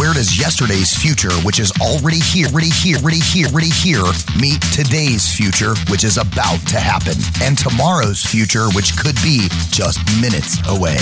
[0.00, 4.02] Where does yesterday's future, which is already here, already here, already here, already here,
[4.40, 7.12] meet today's future, which is about to happen,
[7.42, 10.96] and tomorrow's future, which could be just minutes away?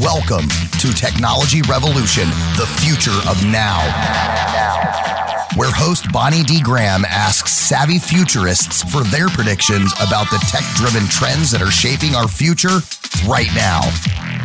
[0.00, 0.48] Welcome
[0.80, 2.28] to Technology Revolution,
[2.58, 5.19] the future of now.
[5.56, 6.62] Where host Bonnie D.
[6.62, 12.14] Graham asks savvy futurists for their predictions about the tech driven trends that are shaping
[12.14, 12.78] our future
[13.26, 13.80] right now.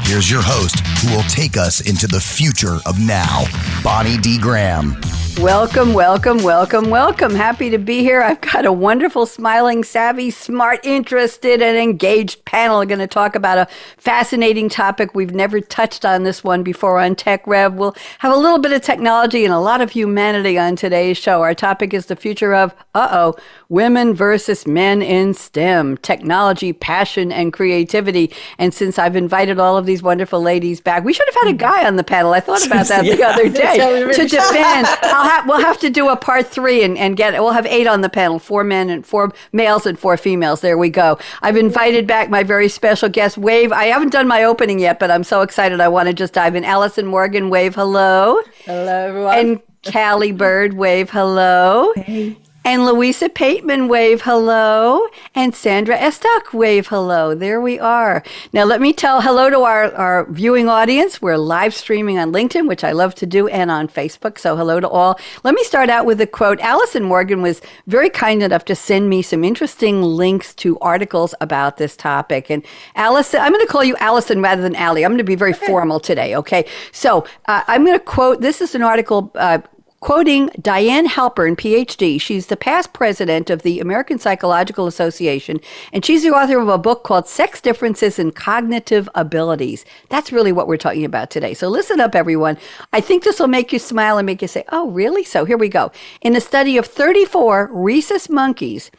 [0.01, 3.45] Here's your host who will take us into the future of now,
[3.83, 4.39] Bonnie D.
[4.39, 4.99] Graham.
[5.39, 7.35] Welcome, welcome, welcome, welcome.
[7.35, 8.21] Happy to be here.
[8.21, 13.57] I've got a wonderful, smiling, savvy, smart, interested, and engaged panel going to talk about
[13.57, 13.67] a
[13.97, 17.73] fascinating topic we've never touched on this one before on Tech Rev.
[17.73, 21.41] We'll have a little bit of technology and a lot of humanity on today's show.
[21.41, 23.35] Our topic is the future of, uh oh,
[23.67, 28.31] women versus men in STEM, technology, passion, and creativity.
[28.57, 31.57] And since I've invited all of these wonderful ladies back, we should have had a
[31.57, 32.31] guy on the panel.
[32.31, 33.77] I thought about that the other day
[34.13, 34.87] to defend.
[35.03, 37.87] I'll have, we'll have to do a part three and, and get, we'll have eight
[37.87, 40.61] on the panel, four men and four males and four females.
[40.61, 41.19] There we go.
[41.41, 43.73] I've invited back my very special guest, Wave.
[43.73, 45.81] I haven't done my opening yet, but I'm so excited.
[45.81, 46.63] I want to just dive in.
[46.63, 48.39] Alison Morgan, Wave, hello.
[48.63, 49.37] Hello, everyone.
[49.37, 51.93] And Cali Bird, Wave, hello.
[51.95, 52.37] Hey.
[52.65, 55.05] And Louisa Pateman, wave hello.
[55.35, 57.35] And Sandra Estok, wave hello.
[57.35, 58.23] There we are.
[58.53, 61.21] Now, let me tell hello to our, our viewing audience.
[61.21, 64.39] We're live streaming on LinkedIn, which I love to do, and on Facebook.
[64.39, 65.19] So, hello to all.
[65.43, 66.59] Let me start out with a quote.
[66.59, 71.77] Alison Morgan was very kind enough to send me some interesting links to articles about
[71.77, 72.49] this topic.
[72.49, 75.05] And Alison, I'm going to call you Alison rather than Allie.
[75.05, 75.67] I'm going to be very okay.
[75.67, 76.65] formal today, okay?
[76.91, 79.59] So, uh, I'm going to quote this is an article uh,
[80.05, 85.59] Quoting Diane Halpern, PhD, she's the past president of the American Psychological Association,
[85.91, 89.83] and she's the author of a book called Sex Differences in Cognitive Abilities.
[90.09, 91.55] That's really what we're talking about today.
[91.55, 92.59] So listen up, everyone.
[92.93, 95.23] I think this will make you smile and make you say, oh, really?
[95.23, 95.91] So here we go.
[96.21, 98.91] In a study of 34 rhesus monkeys,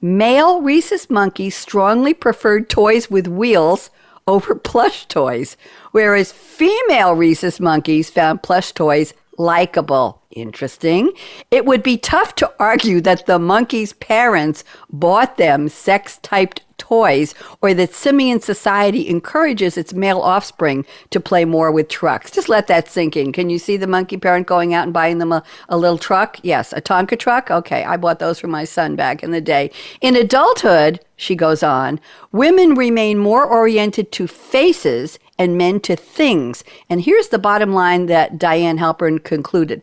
[0.00, 3.90] male rhesus monkeys strongly preferred toys with wheels
[4.26, 5.58] over plush toys,
[5.92, 10.22] whereas female rhesus monkeys found plush toys likable.
[10.30, 11.12] Interesting.
[11.50, 17.34] It would be tough to argue that the monkey's parents bought them sex typed toys
[17.62, 22.30] or that simian society encourages its male offspring to play more with trucks.
[22.30, 23.32] Just let that sink in.
[23.32, 26.38] Can you see the monkey parent going out and buying them a, a little truck?
[26.42, 26.72] Yes.
[26.72, 27.50] A Tonka truck?
[27.50, 27.84] Okay.
[27.84, 29.70] I bought those for my son back in the day.
[30.00, 32.00] In adulthood, she goes on,
[32.32, 36.64] women remain more oriented to faces and men to things.
[36.88, 39.82] And here's the bottom line that Diane Halpern concluded.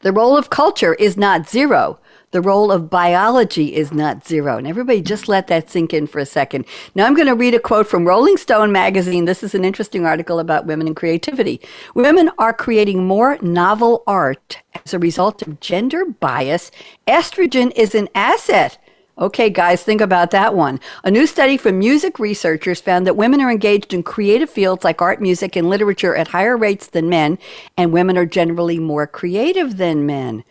[0.00, 1.98] The role of culture is not zero.
[2.30, 4.58] The role of biology is not zero.
[4.58, 6.64] And everybody just let that sink in for a second.
[6.94, 9.24] Now I'm going to read a quote from Rolling Stone magazine.
[9.24, 11.60] This is an interesting article about women and creativity.
[11.94, 16.72] Women are creating more novel art as a result of gender bias.
[17.06, 18.78] Estrogen is an asset
[19.16, 20.80] Okay, guys, think about that one.
[21.04, 25.00] A new study from music researchers found that women are engaged in creative fields like
[25.00, 27.38] art, music, and literature at higher rates than men,
[27.76, 30.42] and women are generally more creative than men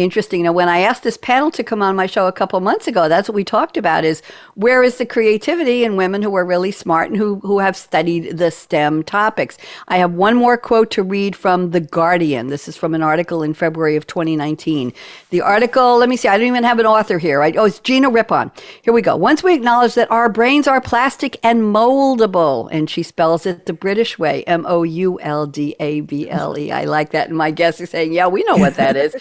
[0.00, 0.42] interesting.
[0.42, 3.08] Now, when I asked this panel to come on my show a couple months ago,
[3.08, 4.22] that's what we talked about is
[4.54, 8.38] where is the creativity in women who are really smart and who, who have studied
[8.38, 9.58] the STEM topics.
[9.88, 12.48] I have one more quote to read from The Guardian.
[12.48, 14.92] This is from an article in February of 2019.
[15.30, 17.38] The article, let me see, I don't even have an author here.
[17.38, 17.56] Right?
[17.56, 18.50] Oh, it's Gina Rippon.
[18.82, 19.16] Here we go.
[19.16, 23.72] Once we acknowledge that our brains are plastic and moldable, and she spells it the
[23.72, 26.72] British way, M O U L D A B L E.
[26.72, 27.28] I like that.
[27.28, 29.12] And my guests are saying, yeah, we know what that is.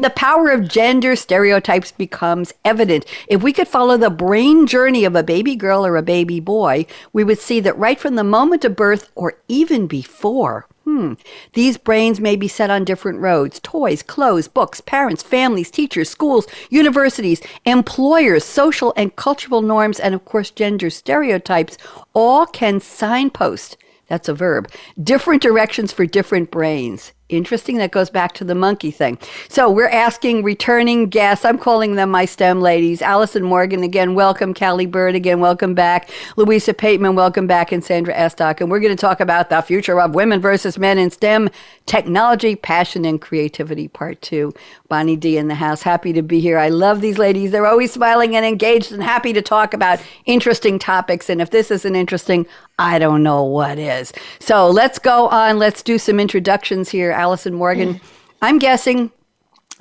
[0.00, 3.06] the power of gender stereotypes becomes evident.
[3.28, 6.86] If we could follow the brain journey of a baby girl or a baby boy,
[7.12, 11.12] we would see that right from the moment of birth or even before, Hmm.
[11.52, 16.46] These brains may be set on different roads toys, clothes, books, parents, families, teachers, schools,
[16.70, 21.76] universities, employers, social and cultural norms, and of course, gender stereotypes
[22.14, 23.76] all can signpost
[24.08, 24.70] that's a verb.
[25.00, 27.12] Different directions for different brains.
[27.28, 27.76] Interesting.
[27.76, 29.18] That goes back to the monkey thing.
[29.50, 31.44] So we're asking returning guests.
[31.44, 33.02] I'm calling them my STEM ladies.
[33.02, 34.54] Alison Morgan, again, welcome.
[34.54, 36.08] Cali Bird, again, welcome back.
[36.36, 37.70] Louisa Pateman, welcome back.
[37.70, 38.62] And Sandra Estok.
[38.62, 41.50] And we're going to talk about the future of women versus men in STEM,
[41.84, 44.54] technology, passion, and creativity, part two.
[44.88, 45.82] Bonnie D in the house.
[45.82, 46.56] Happy to be here.
[46.58, 47.50] I love these ladies.
[47.50, 51.28] They're always smiling and engaged and happy to talk about interesting topics.
[51.28, 52.46] And if this isn't interesting,
[52.78, 54.12] I don't know what is.
[54.38, 55.58] So let's go on.
[55.58, 57.12] Let's do some introductions here.
[57.18, 58.00] Alison Morgan,
[58.40, 59.10] I'm guessing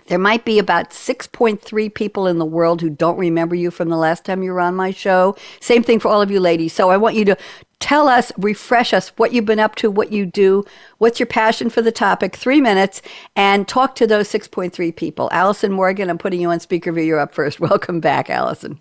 [0.07, 3.97] There might be about 6.3 people in the world who don't remember you from the
[3.97, 5.35] last time you were on my show.
[5.59, 6.73] Same thing for all of you ladies.
[6.73, 7.37] So I want you to
[7.79, 10.63] tell us, refresh us what you've been up to, what you do,
[10.97, 13.01] what's your passion for the topic, three minutes,
[13.35, 15.29] and talk to those 6.3 people.
[15.31, 17.03] Alison Morgan, I'm putting you on speaker view.
[17.03, 17.59] You're up first.
[17.71, 18.79] Welcome back, Alison.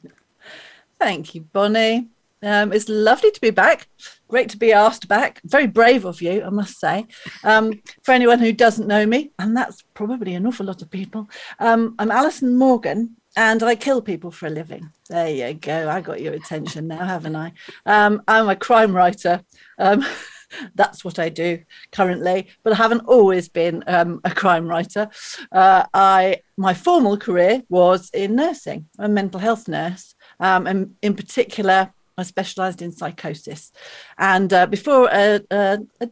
[0.98, 2.08] Thank you, Bonnie.
[2.42, 3.88] Um, it's lovely to be back.
[4.28, 5.40] Great to be asked back.
[5.44, 7.06] Very brave of you, I must say.
[7.44, 11.28] Um, for anyone who doesn't know me, and that's probably an awful lot of people,
[11.58, 14.90] um, I'm Alison Morgan and I kill people for a living.
[15.08, 15.88] There you go.
[15.88, 17.52] I got your attention now, haven't I?
[17.84, 19.42] Um, I'm a crime writer.
[19.78, 20.04] Um,
[20.74, 21.60] that's what I do
[21.92, 25.08] currently, but I haven't always been um, a crime writer.
[25.52, 28.86] Uh, I my formal career was in nursing.
[28.98, 33.72] A mental health nurse, um, and in particular, I specialised in psychosis.
[34.18, 36.08] And uh, before a, a, a,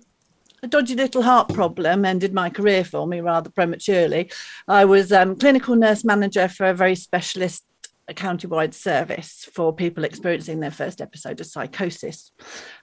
[0.62, 4.30] a, dodgy little heart problem ended my career for me rather prematurely,
[4.68, 7.64] I was um, clinical nurse manager for a very specialist
[8.06, 12.32] a county-wide service for people experiencing their first episode of psychosis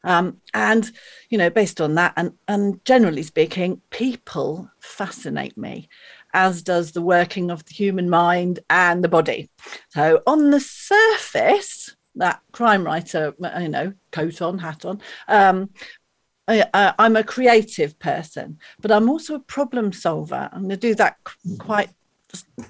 [0.03, 0.91] um, and
[1.29, 5.87] you know based on that and and generally speaking people fascinate me
[6.33, 9.47] as does the working of the human mind and the body
[9.89, 15.01] so on the surface that crime writer, you know, coat on, hat on.
[15.27, 15.69] Um,
[16.47, 20.49] I, am a creative person, but I'm also a problem solver.
[20.51, 21.17] I'm going to do that
[21.59, 21.89] quite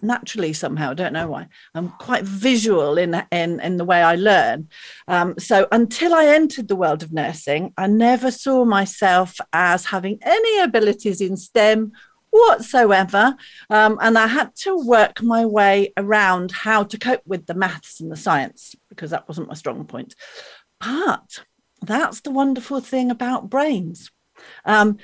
[0.02, 0.92] naturally somehow.
[0.92, 1.48] I don't know why.
[1.76, 4.70] I'm quite visual in in in the way I learn.
[5.08, 10.20] Um, so until I entered the world of nursing, I never saw myself as having
[10.22, 11.94] any abilities in STEM
[12.32, 13.36] whatsoever.
[13.70, 18.00] Um, and I had to work my way around how to cope with the maths
[18.00, 20.16] and the science because that wasn't my strong point.
[20.80, 21.44] But
[21.82, 24.12] that's the wonderful thing about brains.
[24.66, 24.98] Um,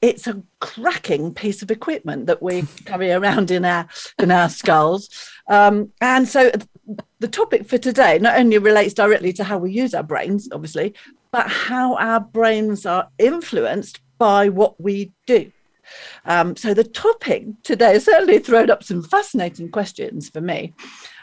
[0.00, 3.88] it's a cracking piece of equipment that we carry around in our
[4.18, 5.08] in our skulls.
[5.48, 6.52] Um, and so
[7.18, 10.94] the topic for today not only relates directly to how we use our brains, obviously,
[11.32, 15.50] but how our brains are influenced by what we do.
[16.24, 20.74] Um, so the topic today has certainly thrown up some fascinating questions for me.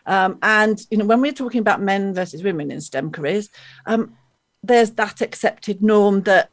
[0.06, 3.50] Um, and you know, when we're talking about men versus women in STEM careers,
[3.86, 4.16] um,
[4.64, 6.50] there's that accepted norm that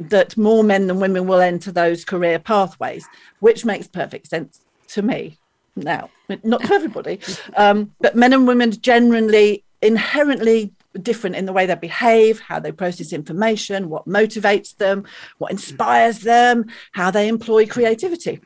[0.00, 3.06] that more men than women will enter those career pathways,
[3.38, 5.38] which makes perfect sense to me.
[5.76, 6.10] Now,
[6.42, 7.20] not to everybody,
[7.56, 12.72] um, but men and women generally inherently different in the way they behave, how they
[12.72, 15.04] process information, what motivates them,
[15.38, 18.40] what inspires them, how they employ creativity.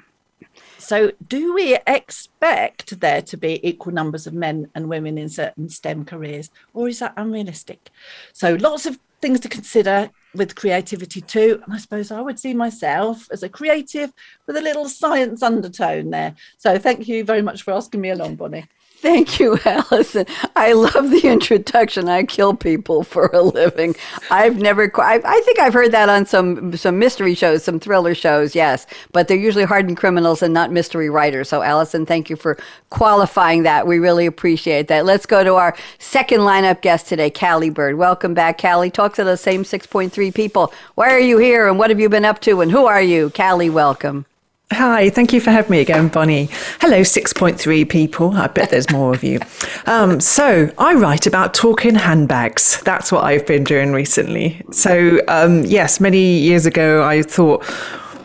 [0.79, 5.69] So, do we expect there to be equal numbers of men and women in certain
[5.69, 7.91] STEM careers, or is that unrealistic?
[8.33, 11.61] So, lots of things to consider with creativity too.
[11.65, 14.13] And I suppose I would see myself as a creative
[14.47, 16.35] with a little science undertone there.
[16.59, 18.67] So, thank you very much for asking me along, Bonnie.
[19.01, 20.27] Thank you, Alison.
[20.57, 22.07] I love the introduction.
[22.07, 23.97] I kill people for a living.
[24.31, 28.15] I've never, I, I, think I've heard that on some some mystery shows, some thriller
[28.15, 31.49] shows, yes, but they're usually hardened criminals and not mystery writers.
[31.49, 32.59] So, Alison, thank you for
[32.91, 33.87] qualifying that.
[33.87, 35.07] We really appreciate that.
[35.07, 37.97] Let's go to our second lineup guest today, Cali Bird.
[37.97, 38.91] Welcome back, Cali.
[38.91, 40.75] Talk to those same 6.3 people.
[40.97, 43.31] Why are you here and what have you been up to and who are you?
[43.31, 44.27] Cali, welcome.
[44.73, 46.49] Hi, thank you for having me again, Bonnie.
[46.81, 48.37] Hello, 6.3 people.
[48.37, 49.41] I bet there's more of you.
[49.87, 52.81] Um, so, I write about talking handbags.
[52.83, 54.63] That's what I've been doing recently.
[54.71, 57.65] So, um, yes, many years ago, I thought,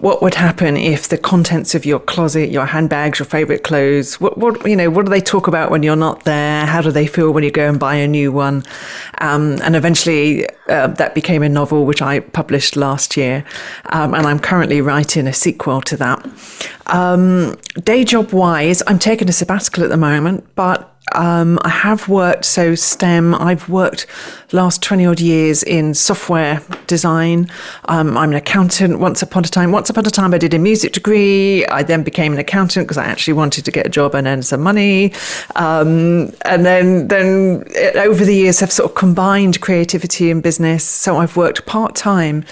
[0.06, 4.38] what would happen if the contents of your closet, your handbags, your favorite clothes, what,
[4.38, 6.64] what you know, what do they talk about when you're not there?
[6.68, 8.64] How do they feel when you go and buy a new one?
[9.18, 13.44] Um, and eventually, uh, that became a novel which I published last year,
[13.88, 16.24] um, and I'm currently writing a sequel to that.
[16.86, 22.08] Um, day job wise, I'm taking a sabbatical at the moment, but um, I have
[22.08, 24.06] worked, so STEM, I've worked
[24.52, 27.50] last 20 odd years in software design.
[27.86, 29.72] Um, I'm an accountant once upon a time.
[29.72, 31.66] Once upon a time, I did a music degree.
[31.68, 34.44] I then became an accountant because I actually wanted to get a job and earn
[34.44, 35.14] some money.
[35.56, 40.84] Um, and then, then over the years, I've sort of combined creativity and business.
[40.84, 42.46] So I've worked part time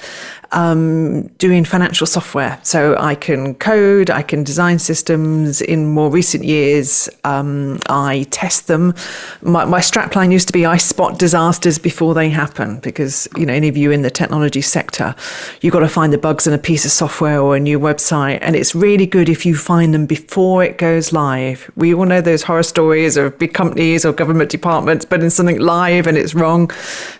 [0.54, 2.60] um, doing financial software.
[2.64, 5.62] So I can code, I can design systems.
[5.62, 8.94] In more recent years, um, I test them.
[9.42, 13.54] My, my strapline used to be I spot disasters before they happen because, you know,
[13.54, 15.16] any of you in the technology sector,
[15.62, 18.40] you've got to find the bugs in a piece of software or a new website.
[18.42, 21.70] And it's really good if you find them before it goes live.
[21.76, 26.08] We all know those horror stories of big companies or government departments putting something live
[26.08, 26.70] and it's wrong.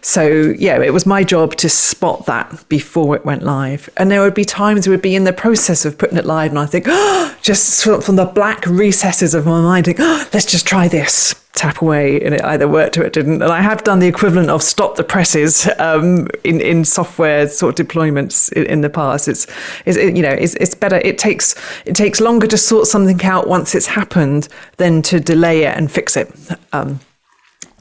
[0.02, 3.90] So, yeah, it was my job to spot that before went live.
[3.98, 6.60] And there would be times we'd be in the process of putting it live, and
[6.60, 10.68] I think, oh, just from the black recesses of my mind, think, oh, let's just
[10.68, 11.36] try this.
[11.56, 13.44] Tap away, and it either worked or it didn't.
[13.44, 17.80] And I have done the equivalent of stop the presses um, in in software sort
[17.80, 19.28] of deployments in, in the past.
[19.28, 19.46] It's,
[19.86, 20.96] it's it, you know it's, it's better.
[20.96, 21.54] It takes
[21.86, 25.92] it takes longer to sort something out once it's happened than to delay it and
[25.92, 26.36] fix it.
[26.72, 27.00] Um,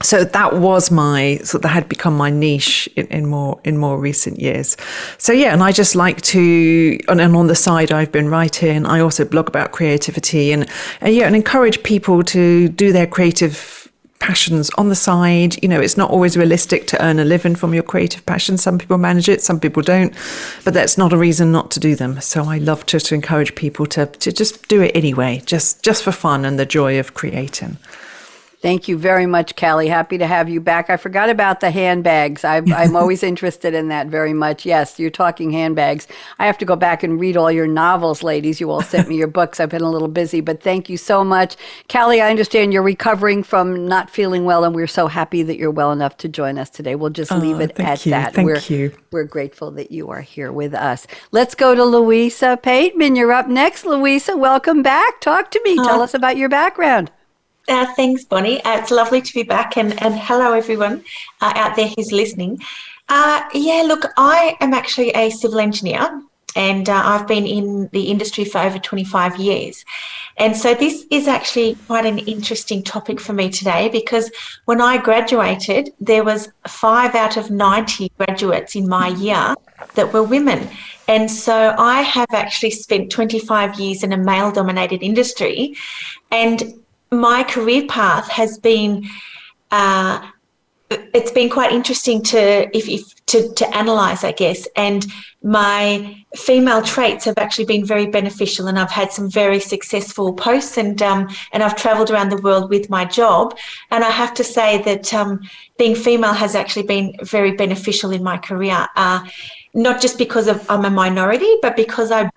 [0.02, 3.98] so that was my so that had become my niche in, in, more in more
[3.98, 4.76] recent years.
[5.18, 8.84] So yeah and i just like to and, and, on the side i've been writing
[8.86, 10.68] i also blog about creativity and,
[11.00, 13.82] and yeah and encourage people to do their creative
[14.22, 15.60] passions on the side.
[15.62, 18.78] You know it's not always realistic to earn a living from your creative passion some
[18.78, 20.14] people manage it some people don't
[20.64, 22.20] but that's not a reason not to do them.
[22.20, 26.04] So i love to, to encourage people to, to just do it anyway just just
[26.04, 27.76] for fun and the joy of creating
[28.62, 29.88] Thank you very much, Cali.
[29.88, 30.88] Happy to have you back.
[30.88, 32.44] I forgot about the handbags.
[32.44, 34.64] I, I'm always interested in that very much.
[34.64, 36.06] Yes, you're talking handbags.
[36.38, 38.60] I have to go back and read all your novels, ladies.
[38.60, 39.58] You all sent me your books.
[39.58, 41.56] I've been a little busy, but thank you so much.
[41.88, 45.72] Cali, I understand you're recovering from not feeling well, and we're so happy that you're
[45.72, 46.94] well enough to join us today.
[46.94, 48.10] We'll just leave oh, it at you.
[48.10, 48.32] that.
[48.34, 48.96] Thank we're, you.
[49.10, 51.08] We're grateful that you are here with us.
[51.32, 53.16] Let's go to Louisa Pateman.
[53.16, 54.36] You're up next, Louisa.
[54.36, 55.20] Welcome back.
[55.20, 55.74] Talk to me.
[55.74, 57.10] Tell us about your background.
[57.68, 58.62] Uh, thanks, Bonnie.
[58.64, 61.04] Uh, it's lovely to be back, and, and hello, everyone
[61.40, 62.60] uh, out there who's listening.
[63.08, 66.22] Uh, yeah, look, I am actually a civil engineer,
[66.56, 69.84] and uh, I've been in the industry for over 25 years.
[70.38, 74.28] And so, this is actually quite an interesting topic for me today because
[74.64, 79.54] when I graduated, there was five out of 90 graduates in my year
[79.94, 80.68] that were women.
[81.06, 85.76] And so I have actually spent 25 years in a male dominated industry.
[86.30, 86.81] And
[87.12, 89.04] my career path has been
[89.70, 90.28] uh,
[91.14, 94.66] it's been quite interesting to if, if to, to analyze i guess.
[94.76, 95.06] And
[95.42, 100.78] my female traits have actually been very beneficial and i've had some very successful posts
[100.78, 103.56] and um, and i've traveled around the world with my job.
[103.90, 105.40] And i have to say that um,
[105.78, 108.86] being female has actually been very beneficial in my career.
[108.96, 109.24] Uh,
[109.74, 112.30] not just because of i'm a minority but because i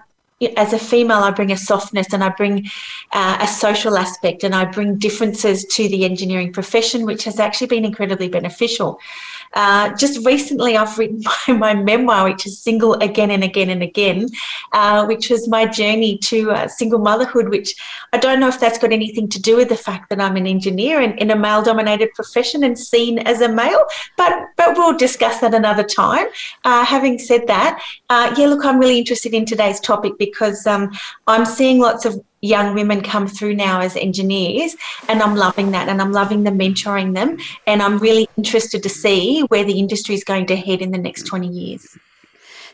[0.56, 2.68] as a female, I bring a softness and I bring
[3.12, 7.68] uh, a social aspect and I bring differences to the engineering profession, which has actually
[7.68, 9.00] been incredibly beneficial.
[9.56, 13.82] Uh, just recently, I've written my, my, memoir, which is Single Again and Again and
[13.82, 14.28] Again,
[14.74, 17.74] uh, which was my journey to uh, single motherhood, which
[18.12, 20.46] I don't know if that's got anything to do with the fact that I'm an
[20.46, 23.86] engineer and in a male dominated profession and seen as a male,
[24.18, 26.28] but, but we'll discuss that another time.
[26.66, 30.35] Uh, having said that, uh, yeah, look, I'm really interested in today's topic because
[30.68, 30.92] um,
[31.28, 34.76] I'm seeing lots of young women come through now as engineers
[35.10, 38.90] and I'm loving that and I'm loving the mentoring them and I'm really interested to
[38.90, 41.98] see where the industry is going to head in the next 20 years.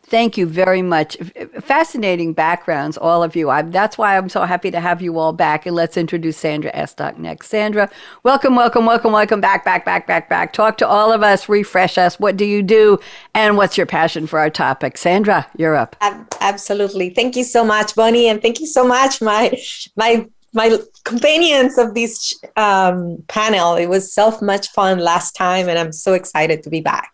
[0.03, 1.15] Thank you very much.
[1.61, 3.49] Fascinating backgrounds, all of you.
[3.49, 5.65] I'm, that's why I'm so happy to have you all back.
[5.65, 7.49] And let's introduce Sandra Estok next.
[7.49, 7.89] Sandra,
[8.23, 10.53] welcome, welcome, welcome, welcome back, back, back, back, back.
[10.53, 12.19] Talk to all of us, refresh us.
[12.19, 12.99] What do you do?
[13.33, 14.97] And what's your passion for our topic?
[14.97, 15.95] Sandra, you're up.
[16.41, 17.11] Absolutely.
[17.11, 18.27] Thank you so much, Bonnie.
[18.27, 19.57] And thank you so much, my,
[19.95, 23.75] my, my companions of this um, panel.
[23.75, 27.11] It was so much fun last time, and I'm so excited to be back.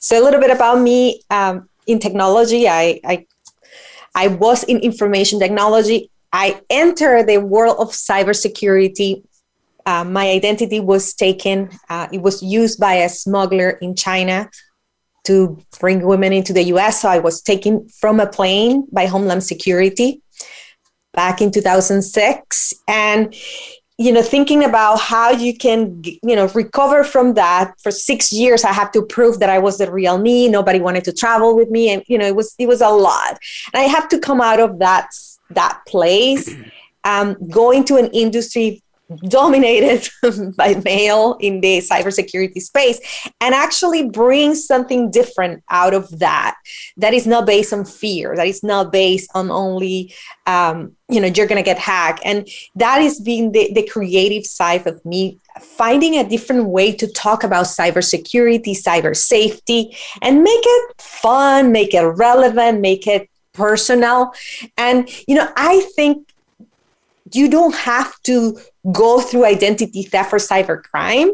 [0.00, 1.22] So, a little bit about me.
[1.30, 2.68] Um, in technology.
[2.68, 3.26] I, I,
[4.14, 6.10] I was in information technology.
[6.32, 9.24] I entered the world of cybersecurity.
[9.86, 11.70] Uh, my identity was taken.
[11.88, 14.50] Uh, it was used by a smuggler in China
[15.24, 17.02] to bring women into the US.
[17.02, 20.22] So I was taken from a plane by Homeland Security
[21.12, 22.74] back in 2006.
[22.88, 23.34] And
[23.96, 28.64] you know thinking about how you can you know recover from that for six years
[28.64, 30.48] i had to prove that i was the real me.
[30.48, 31.90] Nobody wanted to travel with me.
[31.90, 33.38] And you know it was it was a lot.
[33.72, 35.08] And i have to come out of that
[35.50, 36.50] that place
[37.04, 38.82] um, going to an industry
[39.28, 40.08] dominated
[40.56, 42.98] by male in the cybersecurity space
[43.40, 46.56] and actually bring something different out of that
[46.96, 50.12] that is not based on fear that is not based on only
[50.46, 52.20] um, you know you're to get hacked.
[52.24, 57.06] And that is being the, the creative side of me finding a different way to
[57.06, 64.32] talk about cybersecurity cyber safety and make it fun make it relevant make it personal.
[64.76, 66.28] And you know i think
[67.32, 68.58] you don't have to
[68.92, 71.30] go through identity theft or cybercrime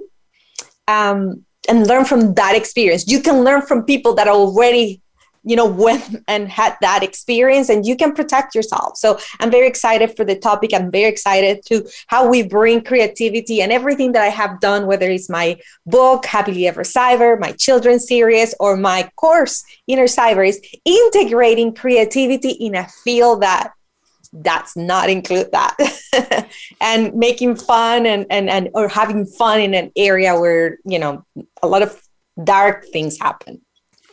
[0.89, 3.07] um, and learn from that experience.
[3.09, 5.03] You can learn from people that already
[5.43, 9.67] you know went and had that experience and you can protect yourself so i'm very
[9.67, 14.23] excited for the topic i'm very excited to how we bring creativity and everything that
[14.23, 19.09] i have done whether it's my book happily ever cyber my children's series or my
[19.17, 23.73] course inner cyber is integrating creativity in a field that
[24.33, 25.77] that's not include that
[26.81, 31.25] and making fun and, and and or having fun in an area where you know
[31.63, 32.01] a lot of
[32.45, 33.61] dark things happen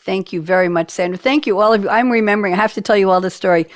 [0.08, 1.18] Thank you very much, Sandra.
[1.18, 1.90] Thank you, all of you.
[1.90, 3.68] I'm remembering, I have to tell you all this story.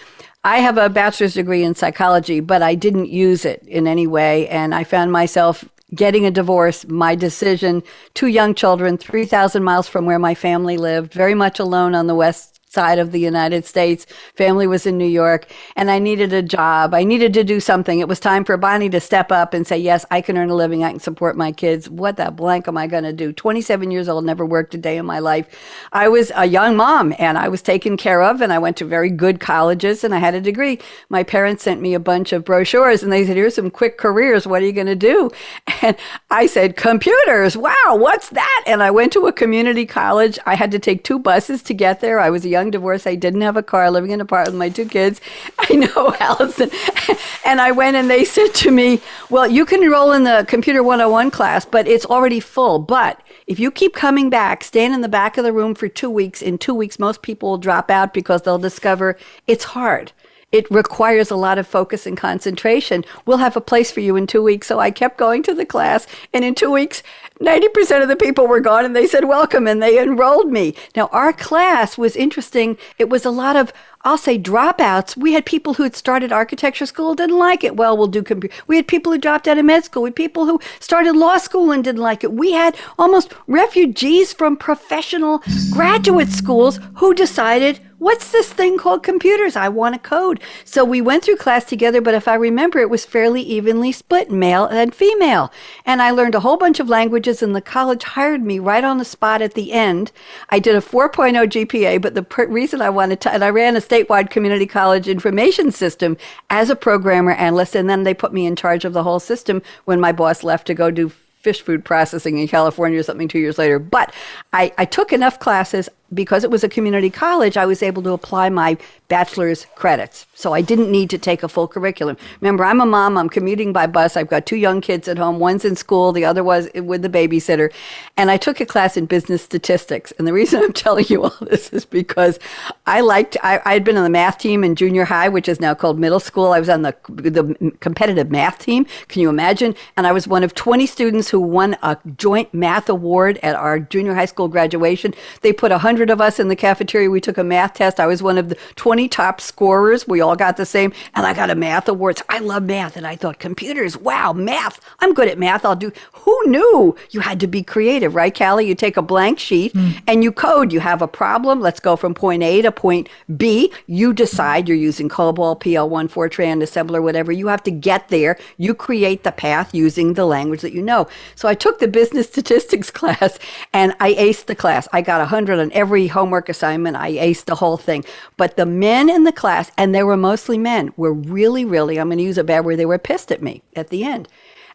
[0.46, 4.48] I have a bachelor's degree in psychology, but I didn't use it in any way.
[4.48, 7.84] And I found myself getting a divorce, my decision,
[8.14, 12.16] two young children, 3,000 miles from where my family lived, very much alone on the
[12.16, 14.06] West side of the United States.
[14.36, 16.94] Family was in New York and I needed a job.
[16.94, 18.00] I needed to do something.
[18.00, 20.56] It was time for Bonnie to step up and say, yes, I can earn a
[20.56, 20.82] living.
[20.82, 21.90] I can support my kids.
[21.90, 23.34] What the blank am I going to do?
[23.34, 25.48] 27 years old, never worked a day in my life.
[25.92, 28.86] I was a young mom and I was taken care of and I went to
[28.86, 30.80] very good colleges and I had a degree.
[31.10, 34.48] My parents sent me a bunch of brochures and they said, here's some quick careers.
[34.48, 35.30] What are you going to do?
[35.84, 35.98] And
[36.30, 37.58] I said, computers.
[37.58, 37.96] Wow.
[37.96, 38.64] What's that?
[38.68, 40.38] And I went to a community college.
[40.46, 42.20] I had to take two buses to get there.
[42.20, 43.08] I was a young young divorce.
[43.08, 45.20] I didn't have a car, living in an apartment with my two kids.
[45.60, 46.70] I know, Alison.
[47.46, 50.84] and I went and they said to me, Well, you can enroll in the Computer
[50.84, 52.80] 101 class, but it's already full.
[52.80, 56.10] But if you keep coming back, stand in the back of the room for two
[56.10, 56.42] weeks.
[56.42, 60.12] In two weeks, most people will drop out because they'll discover it's hard
[60.52, 63.06] it requires a lot of focus and concentration.
[63.26, 64.68] We'll have a place for you in two weeks.
[64.68, 67.04] So I kept going to the class, and in two weeks,
[67.42, 70.76] 90% of the people were gone and they said welcome and they enrolled me.
[70.96, 72.78] Now, our class was interesting.
[73.00, 75.18] It was a lot of, I'll say, dropouts.
[75.18, 77.76] We had people who had started architecture school, didn't like it.
[77.76, 78.56] Well, we'll do computer.
[78.68, 80.04] We had people who dropped out of med school.
[80.04, 82.32] We had people who started law school and didn't like it.
[82.32, 85.42] We had almost refugees from professional
[85.72, 89.56] graduate schools who decided, what's this thing called computers?
[89.56, 90.40] I want to code.
[90.66, 94.32] So we went through class together, but if I remember, it was fairly evenly split,
[94.32, 95.54] male and female.
[95.86, 98.98] And I learned a whole bunch of languages, and the college hired me right on
[98.98, 100.12] the spot at the end.
[100.50, 103.76] I did a 4.0 GPA, but the per- reason I wanted to, and I ran
[103.76, 106.18] a statewide community college information system
[106.50, 109.62] as a programmer analyst, and then they put me in charge of the whole system
[109.86, 113.40] when my boss left to go do fish food processing in California or something two
[113.40, 113.80] years later.
[113.80, 114.14] But
[114.54, 118.12] I, I took enough classes because it was a community college, I was able to
[118.12, 118.78] apply my
[119.08, 120.26] bachelor's credits.
[120.34, 122.18] So I didn't need to take a full curriculum.
[122.40, 125.38] Remember, I'm a mom, I'm commuting by bus, I've got two young kids at home,
[125.38, 127.72] one's in school, the other was with the babysitter.
[128.18, 130.12] And I took a class in business statistics.
[130.18, 132.40] And the reason I'm telling you all this is because
[132.86, 135.74] I liked, I, had been on the math team in junior high, which is now
[135.74, 136.54] called middle school.
[136.54, 138.86] I was on the, the competitive math team.
[139.10, 139.76] Can you imagine?
[139.98, 143.80] And I was one of 20 students who won a joint math award at our
[143.80, 145.14] junior high school graduation.
[145.42, 147.12] They put 100 hundred of us in the cafeteria.
[147.12, 148.00] We took a math test.
[148.00, 150.08] I was one of the twenty top scorers.
[150.08, 152.20] We all got the same, and I got a math award.
[152.28, 153.96] I love math, and I thought computers.
[153.98, 154.80] Wow, math.
[155.00, 155.64] I'm good at math.
[155.64, 155.92] I'll do.
[156.14, 158.68] Who knew you had to be creative, right, Cali?
[158.68, 160.02] You take a blank sheet mm.
[160.08, 160.74] and you code.
[160.74, 161.60] You have a problem.
[161.60, 163.72] Let's go from point A to point B.
[163.86, 167.32] You decide you're using COBOL, PL1, Fortran, assembler, whatever.
[167.32, 168.40] You have to get there.
[168.58, 171.08] You create the path using the language that you know.
[171.36, 173.38] So I took the business statistics class
[173.72, 174.88] and I aced the class.
[174.92, 176.96] I got a hundred on every every homework assignment.
[176.96, 178.06] I aced the whole thing.
[178.38, 182.08] But the men in the class, and they were mostly men, were really, really, I'm
[182.08, 184.30] going to use a bad word, they were pissed at me at the end.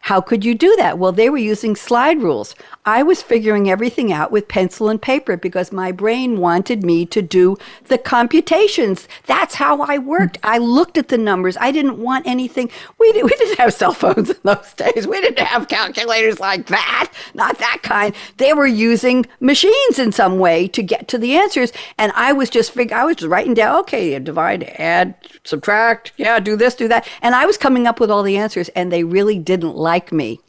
[0.07, 0.97] How could you do that?
[0.97, 2.55] Well, they were using slide rules.
[2.85, 7.21] I was figuring everything out with pencil and paper because my brain wanted me to
[7.21, 7.57] do
[7.89, 9.09] the computations.
[9.25, 10.39] That's how I worked.
[10.41, 10.53] Mm-hmm.
[10.53, 11.57] I looked at the numbers.
[11.59, 12.71] I didn't want anything.
[12.97, 15.05] We, did, we didn't have cell phones in those days.
[15.05, 18.15] We didn't have calculators like that, not that kind.
[18.37, 21.73] They were using machines in some way to get to the answers.
[21.97, 26.39] And I was just fig- I was just writing down, okay, divide, add, subtract, yeah,
[26.39, 27.05] do this, do that.
[27.21, 30.39] And I was coming up with all the answers, and they really didn't like me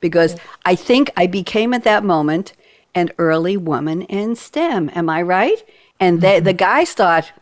[0.00, 2.52] because I think I became at that moment
[2.94, 4.90] an early woman in STEM.
[4.94, 5.64] Am I right?
[5.98, 6.44] And they, mm-hmm.
[6.44, 7.32] the guys thought,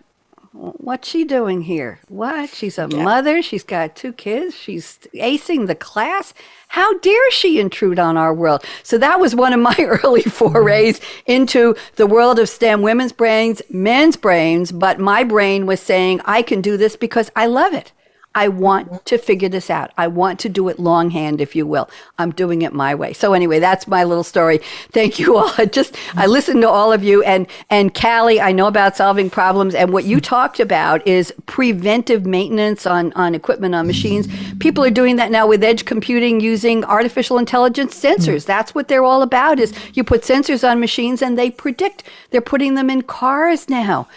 [0.53, 1.99] what's she doing here?
[2.09, 2.51] What?
[2.51, 3.03] She's a yeah.
[3.03, 3.43] mother.
[3.43, 4.55] She's got two kids.
[4.55, 6.35] She's acing the class.
[6.69, 8.65] How dare she intrude on our world?
[8.83, 13.63] So that was one of my early forays into the world of STEM, women's brains,
[13.71, 14.73] men's brains.
[14.73, 17.93] But my brain was saying, I can do this because I love it.
[18.35, 19.91] I want to figure this out.
[19.99, 21.91] I want to do it longhand, if you will.
[22.19, 23.13] I'm doing it my way.
[23.13, 24.59] So anyway, that's my little story.
[24.91, 25.53] Thank you all.
[25.59, 29.29] I just I listened to all of you and and Cali, I know about solving
[29.29, 34.29] problems and what you talked about is preventive maintenance on on equipment on machines.
[34.61, 38.47] People are doing that now with edge computing using artificial intelligence sensors.
[38.47, 42.05] That's what they're all about is you put sensors on machines and they predict.
[42.31, 44.09] They're putting them in cars now.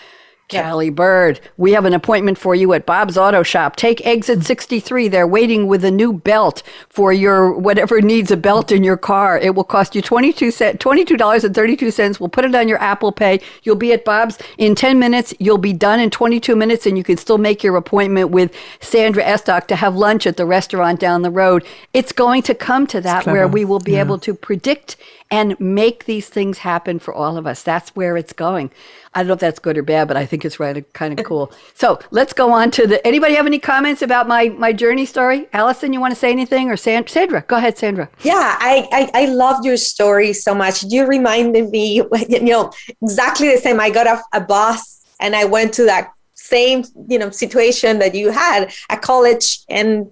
[0.48, 3.76] Cali Bird, we have an appointment for you at Bob's Auto Shop.
[3.76, 4.46] Take exit mm-hmm.
[4.46, 5.08] 63.
[5.08, 9.40] They're waiting with a new belt for your whatever needs a belt in your car.
[9.40, 12.20] It will cost you 22 cent, $22.32.
[12.20, 13.42] We'll put it on your Apple Pay.
[13.64, 15.34] You'll be at Bob's in 10 minutes.
[15.40, 19.24] You'll be done in 22 minutes and you can still make your appointment with Sandra
[19.24, 21.66] Estok to have lunch at the restaurant down the road.
[21.94, 24.02] It's going to come to that where we will be yeah.
[24.02, 24.96] able to predict
[25.32, 27.64] and make these things happen for all of us.
[27.64, 28.72] That's where it's going.
[29.14, 31.26] I don't know if that's good or bad, but I think it's right, kind of
[31.26, 31.52] cool.
[31.74, 33.06] So let's go on to the.
[33.06, 35.48] Anybody have any comments about my my journey story?
[35.52, 37.44] Alison, you want to say anything, or Sandra?
[37.48, 38.10] Go ahead, Sandra.
[38.24, 40.84] Yeah, I I, I loved your story so much.
[40.84, 41.96] You reminded me,
[42.30, 43.80] you know, exactly the same.
[43.80, 48.14] I got a, a bus and I went to that same you know situation that
[48.14, 50.12] you had at college and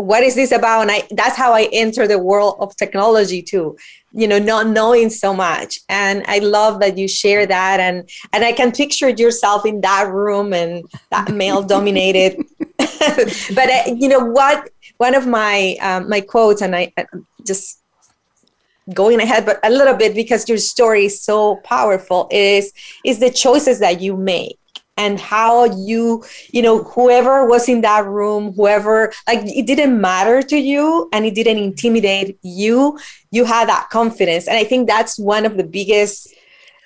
[0.00, 0.82] what is this about?
[0.82, 3.76] And i that's how i enter the world of technology too
[4.12, 5.78] you know not knowing so much.
[5.88, 7.80] And i love that you share that.
[7.80, 12.36] And and i can picture yourself in that room and that male dominated.
[13.54, 16.92] But uh, you know what one of my um, my quotes and i
[17.46, 17.80] just
[18.92, 22.72] going ahead but a little bit because your story is so powerful is
[23.04, 24.59] is the choices that you make
[25.00, 30.42] and how you you know whoever was in that room whoever like it didn't matter
[30.42, 32.98] to you and it didn't intimidate you
[33.32, 34.46] you had that confidence.
[34.48, 36.28] And i think that's one of the biggest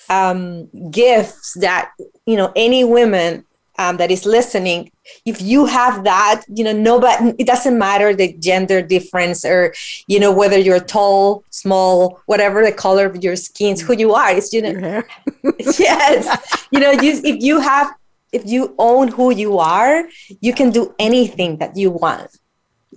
[0.08, 1.90] um, gifts that
[2.26, 3.44] you know any woman
[3.78, 4.90] um, that is listening
[5.24, 9.74] if you have that you know nobody it doesn't matter the gender difference or
[10.06, 14.30] you know whether you're tall small whatever the color of your skin who you are.
[14.30, 15.02] It's you know
[15.58, 16.22] yes.
[16.70, 17.88] You know you, if you have
[18.34, 20.04] if you own who you are,
[20.40, 22.30] you can do anything that you want.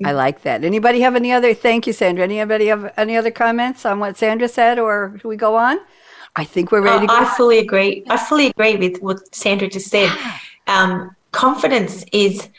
[0.05, 0.63] I like that.
[0.63, 1.53] Anybody have any other?
[1.53, 2.23] Thank you, Sandra.
[2.23, 5.79] Anybody have any other comments on what Sandra said, or do we go on?
[6.35, 7.31] I think we're ready uh, to go.
[7.31, 8.03] I fully agree.
[8.09, 10.11] I fully agree with what Sandra just said.
[10.69, 12.49] Um, confidence is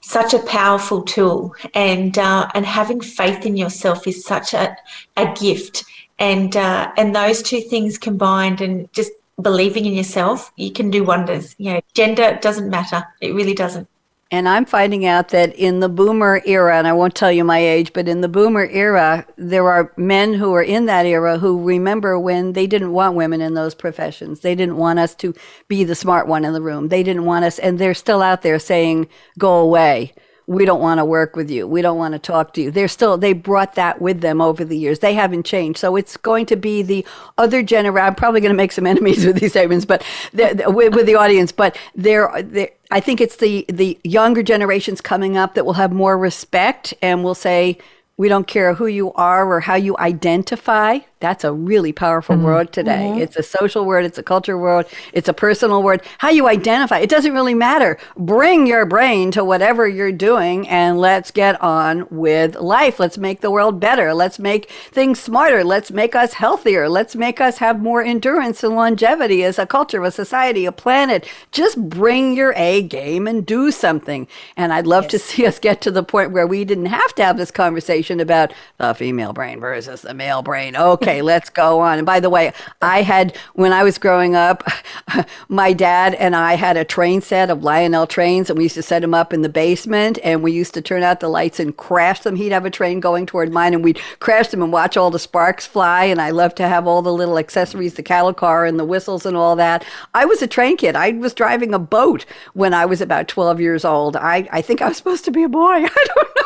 [0.00, 4.76] such a powerful tool, and uh, and having faith in yourself is such a
[5.16, 5.84] a gift.
[6.18, 11.04] And uh, and those two things combined, and just believing in yourself, you can do
[11.04, 11.54] wonders.
[11.58, 13.04] You know, gender doesn't matter.
[13.20, 13.88] It really doesn't.
[14.30, 17.58] And I'm finding out that in the boomer era, and I won't tell you my
[17.58, 21.62] age, but in the boomer era, there are men who are in that era who
[21.62, 24.40] remember when they didn't want women in those professions.
[24.40, 25.34] They didn't want us to
[25.68, 26.88] be the smart one in the room.
[26.88, 30.14] They didn't want us, and they're still out there saying, go away
[30.46, 31.66] we don't want to work with you.
[31.66, 32.70] We don't want to talk to you.
[32.70, 34.98] They're still, they brought that with them over the years.
[34.98, 35.78] They haven't changed.
[35.78, 37.04] So it's going to be the
[37.38, 38.06] other generation.
[38.06, 40.04] I'm probably going to make some enemies with these statements, but
[40.34, 45.36] with, with, the audience, but they're, they're, I think it's the, the younger generations coming
[45.36, 47.78] up that will have more respect and will say,
[48.16, 51.00] we don't care who you are or how you identify.
[51.24, 52.44] That's a really powerful mm-hmm.
[52.44, 53.08] word today.
[53.08, 53.22] Mm-hmm.
[53.22, 54.84] It's a social word, it's a culture word,
[55.14, 56.02] it's a personal word.
[56.18, 57.96] How you identify, it doesn't really matter.
[58.14, 63.00] Bring your brain to whatever you're doing and let's get on with life.
[63.00, 64.12] Let's make the world better.
[64.12, 65.64] Let's make things smarter.
[65.64, 66.90] Let's make us healthier.
[66.90, 71.26] Let's make us have more endurance and longevity as a culture, a society, a planet.
[71.52, 74.28] Just bring your A game and do something.
[74.58, 75.10] And I'd love yes.
[75.12, 78.20] to see us get to the point where we didn't have to have this conversation
[78.20, 80.76] about the female brain versus the male brain.
[80.76, 81.98] Okay okay, let's go on.
[81.98, 84.64] And by the way, I had, when I was growing up,
[85.48, 88.82] my dad and I had a train set of Lionel trains, and we used to
[88.82, 91.76] set them up in the basement, and we used to turn out the lights and
[91.76, 92.36] crash them.
[92.36, 95.18] He'd have a train going toward mine, and we'd crash them and watch all the
[95.18, 96.04] sparks fly.
[96.04, 99.24] And I loved to have all the little accessories, the cattle car and the whistles
[99.24, 99.84] and all that.
[100.14, 100.96] I was a train kid.
[100.96, 102.24] I was driving a boat
[102.54, 104.16] when I was about 12 years old.
[104.16, 105.60] I, I think I was supposed to be a boy.
[105.84, 106.44] I don't know.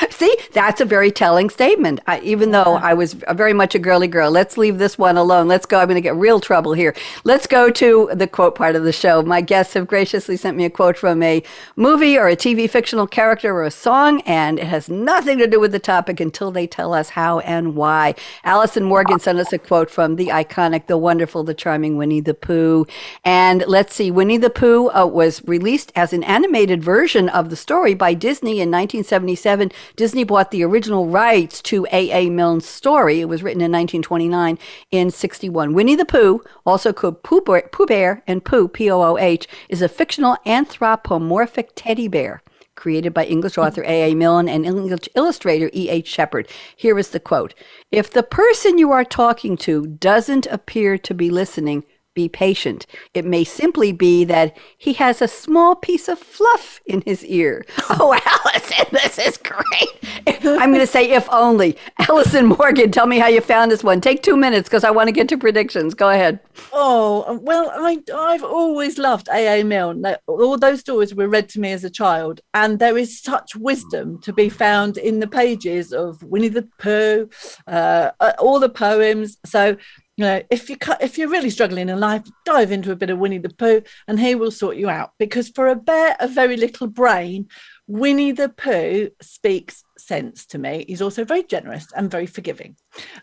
[0.10, 2.00] See, that's a very telling statement.
[2.06, 5.48] I, even though I was very much a girly girl, let's leave this one alone.
[5.48, 5.78] Let's go.
[5.78, 6.94] I'm going to get real trouble here.
[7.24, 9.22] Let's go to the quote part of the show.
[9.22, 11.42] My guests have graciously sent me a quote from a
[11.76, 15.58] movie or a TV fictional character or a song, and it has nothing to do
[15.58, 18.14] with the topic until they tell us how and why.
[18.44, 22.34] Alison Morgan sent us a quote from the iconic, the wonderful, the charming Winnie the
[22.34, 22.86] Pooh.
[23.24, 27.56] And let's see, Winnie the Pooh uh, was released as an animated version of the
[27.56, 29.72] story by Disney in 1977.
[29.96, 32.28] Disney bought the original rights to A.A.
[32.28, 33.22] Milne's story.
[33.22, 34.58] It was written in 1929
[34.90, 35.74] in 61.
[35.74, 37.42] Winnie the Pooh, also called Pooh
[37.86, 42.42] Bear, and Pooh, P O O H, is a fictional anthropomorphic teddy bear
[42.76, 44.14] created by English author A.A.
[44.14, 46.06] Milne and English illustrator E.H.
[46.06, 46.48] Shepard.
[46.76, 47.54] Here is the quote
[47.90, 51.84] If the person you are talking to doesn't appear to be listening,
[52.16, 52.86] be patient.
[53.14, 57.64] It may simply be that he has a small piece of fluff in his ear.
[57.98, 60.44] Oh, Alison, this is great.
[60.44, 61.76] I'm going to say if only.
[62.08, 64.00] Alison Morgan, tell me how you found this one.
[64.00, 65.94] Take two minutes because I want to get to predictions.
[65.94, 66.40] Go ahead.
[66.72, 69.62] Oh, well, I, I've always loved A.A.
[69.62, 70.04] Milne.
[70.26, 74.20] All those stories were read to me as a child, and there is such wisdom
[74.22, 77.28] to be found in the pages of Winnie the Pooh,
[77.66, 79.38] uh, uh all the poems.
[79.44, 79.76] So
[80.16, 83.18] you know, if you if you're really struggling in life, dive into a bit of
[83.18, 85.12] Winnie the Pooh, and he will sort you out.
[85.18, 87.48] Because for a bear of very little brain,
[87.86, 90.86] Winnie the Pooh speaks sense to me.
[90.88, 92.76] He's also very generous and very forgiving.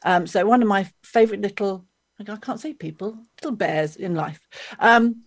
[0.04, 1.86] Um, so one of my favourite little
[2.20, 4.40] I can't say people, little bears in life.
[4.80, 5.24] Um,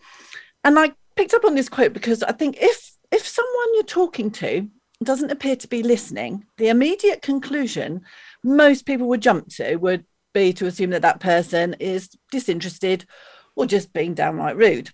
[0.65, 4.31] and I picked up on this quote because I think if if someone you're talking
[4.33, 4.69] to
[5.03, 8.03] doesn't appear to be listening, the immediate conclusion
[8.43, 10.05] most people would jump to would
[10.37, 13.07] be to assume that that person is disinterested
[13.57, 14.91] or just being downright rude,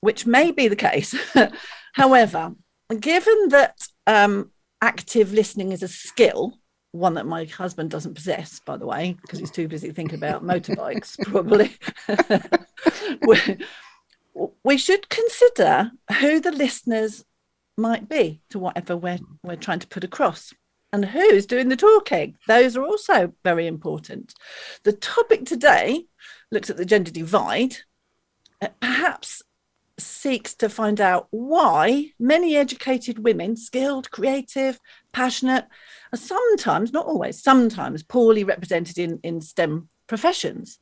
[0.00, 1.14] which may be the case.
[1.92, 2.54] However,
[2.98, 3.76] given that
[4.06, 4.50] um,
[4.80, 6.58] active listening is a skill,
[6.92, 10.42] one that my husband doesn't possess, by the way, because he's too busy thinking about
[10.52, 11.76] motorbikes, probably.
[13.26, 17.24] we, we should consider who the listeners
[17.76, 20.54] might be to whatever we're, we're trying to put across
[20.92, 22.36] and who's doing the talking.
[22.46, 24.34] Those are also very important.
[24.82, 26.06] The topic today
[26.50, 27.76] looks at the gender divide,
[28.60, 29.42] uh, perhaps
[29.98, 34.80] seeks to find out why many educated women, skilled, creative,
[35.12, 35.66] passionate,
[36.12, 40.78] are sometimes, not always, sometimes poorly represented in, in STEM professions.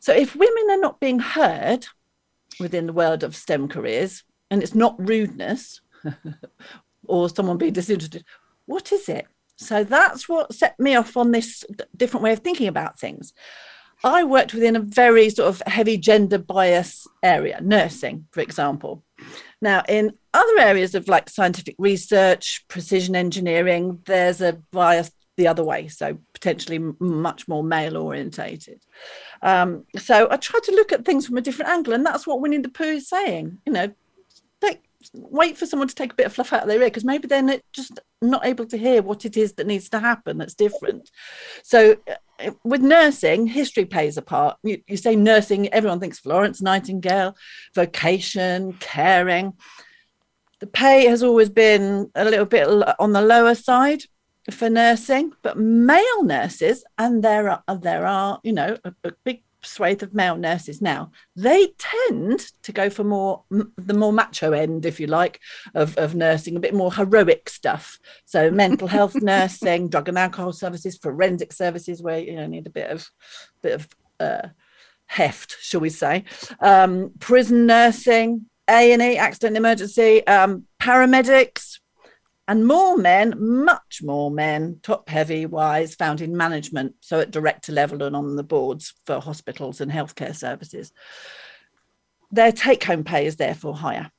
[0.00, 1.86] So if women are not being heard
[2.58, 5.80] within the world of STEM careers, and it's not rudeness
[7.06, 8.24] or someone being disinterested,
[8.66, 9.26] what is it?
[9.60, 13.34] So that's what set me off on this different way of thinking about things.
[14.02, 19.04] I worked within a very sort of heavy gender bias area, nursing, for example.
[19.60, 25.62] Now, in other areas of like scientific research, precision engineering, there's a bias the other
[25.62, 28.80] way, so potentially much more male orientated.
[29.42, 32.40] Um, so I tried to look at things from a different angle, and that's what
[32.40, 33.58] Winnie the Pooh is saying.
[33.66, 33.94] You know,
[35.14, 37.26] wait for someone to take a bit of fluff out of their ear because maybe
[37.26, 41.10] they're just not able to hear what it is that needs to happen that's different.
[41.62, 44.58] So, uh, with nursing, history plays a part.
[44.62, 47.36] You, you say nursing, everyone thinks Florence Nightingale,
[47.74, 49.54] vocation, caring.
[50.60, 52.66] The pay has always been a little bit
[52.98, 54.02] on the lower side
[54.50, 59.42] for nursing, but male nurses, and there are there are you know a, a big
[59.62, 64.86] swathe of male nurses now, they tend to go for more the more macho end,
[64.86, 65.40] if you like,
[65.74, 67.98] of, of nursing, a bit more heroic stuff.
[68.24, 72.70] So mental health nursing, drug and alcohol services, forensic services, where you know need a
[72.70, 73.08] bit of
[73.62, 74.48] bit of uh,
[75.06, 76.24] heft, shall we say?
[76.60, 81.80] Um, prison nursing, A and E, accident emergency, um, paramedics,
[82.50, 87.70] and more men, much more men, top heavy wise, found in management, so at director
[87.70, 90.92] level and on the boards for hospitals and healthcare services.
[92.32, 94.10] Their take home pay is therefore higher.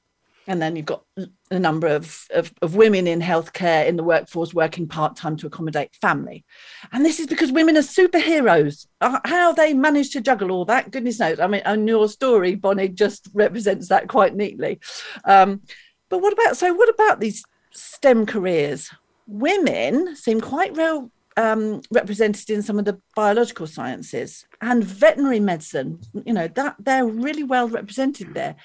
[0.47, 1.03] And then you've got
[1.51, 5.47] a number of, of, of women in healthcare in the workforce working part time to
[5.47, 6.45] accommodate family.
[6.93, 8.87] And this is because women are superheroes.
[9.01, 11.41] Uh, how they manage to juggle all that, goodness knows.
[11.41, 14.79] I mean, and your story, Bonnie, just represents that quite neatly.
[15.25, 15.63] Um,
[16.09, 16.73] but what about so?
[16.73, 18.89] What about these STEM careers,
[19.27, 25.99] women seem quite well um, represented in some of the biological sciences and veterinary medicine.
[26.25, 28.55] You know that they're really well represented there.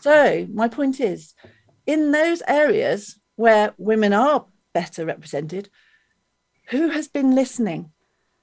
[0.00, 1.34] So my point is,
[1.86, 5.68] in those areas where women are better represented,
[6.68, 7.90] who has been listening,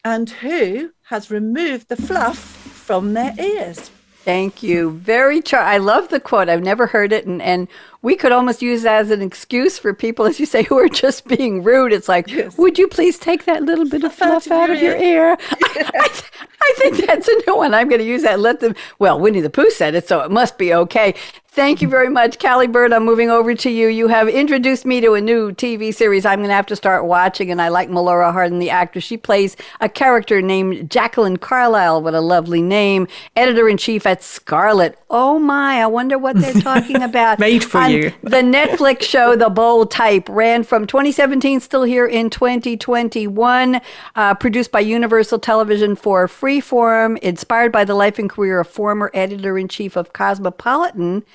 [0.03, 3.91] and who has removed the fluff from their ears?
[4.25, 4.91] Thank you.
[4.91, 5.61] Very char.
[5.61, 6.49] I love the quote.
[6.49, 7.67] I've never heard it, and and
[8.01, 10.89] we could almost use that as an excuse for people, as you say, who are
[10.89, 11.93] just being rude.
[11.93, 12.57] It's like, yes.
[12.57, 15.37] would you please take that little bit of fluff out of your ear?
[15.51, 16.21] I, I,
[16.61, 17.73] I, think that's a new one.
[17.73, 18.39] I'm going to use that.
[18.39, 18.75] Let them.
[18.99, 21.15] Well, Winnie the Pooh said it, so it must be okay.
[21.59, 22.93] Thank you very much, Cali Bird.
[22.93, 23.89] I'm moving over to you.
[23.89, 27.03] You have introduced me to a new TV series I'm going to have to start
[27.03, 29.03] watching, and I like Melora Hardin, the actress.
[29.03, 32.01] She plays a character named Jacqueline Carlisle.
[32.01, 33.09] What a lovely name.
[33.35, 34.97] Editor in chief at Scarlet.
[35.09, 37.39] Oh my, I wonder what they're talking about.
[37.39, 38.13] Made for on you.
[38.23, 43.81] the Netflix show, The Bold Type, ran from 2017, still here in 2021.
[44.15, 49.11] Uh, produced by Universal Television for Freeform, inspired by the life and career of former
[49.13, 51.25] editor in chief of Cosmopolitan.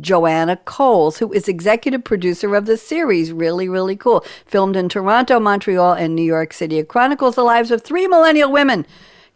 [0.00, 3.32] Joanna Coles, who is executive producer of the series.
[3.32, 4.24] Really, really cool.
[4.46, 6.78] Filmed in Toronto, Montreal, and New York City.
[6.78, 8.86] It chronicles the lives of three millennial women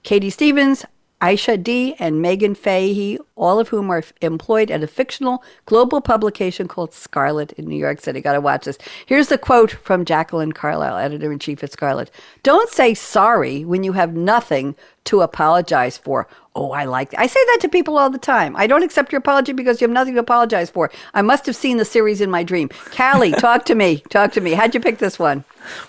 [0.04, 0.86] Katie Stevens,
[1.20, 6.68] Aisha Dee and Meghann Fahy, all of whom are employed at a fictional global publication
[6.68, 8.20] called Scarlet in New York City.
[8.20, 8.78] Got to watch this.
[9.04, 12.10] Here's the quote from Jacqueline Carlisle, editor in chief at Scarlet
[12.44, 14.76] Don't say sorry when you have nothing
[15.08, 16.28] to apologize for.
[16.54, 17.20] Oh, I like that.
[17.20, 18.56] I say that to people all the time.
[18.56, 20.90] I don't accept your apology because you have nothing to apologize for.
[21.14, 22.68] I must have seen the series in my dream.
[22.90, 23.98] Cali, talk to me.
[24.10, 24.52] Talk to me.
[24.52, 25.44] How'd you pick this one?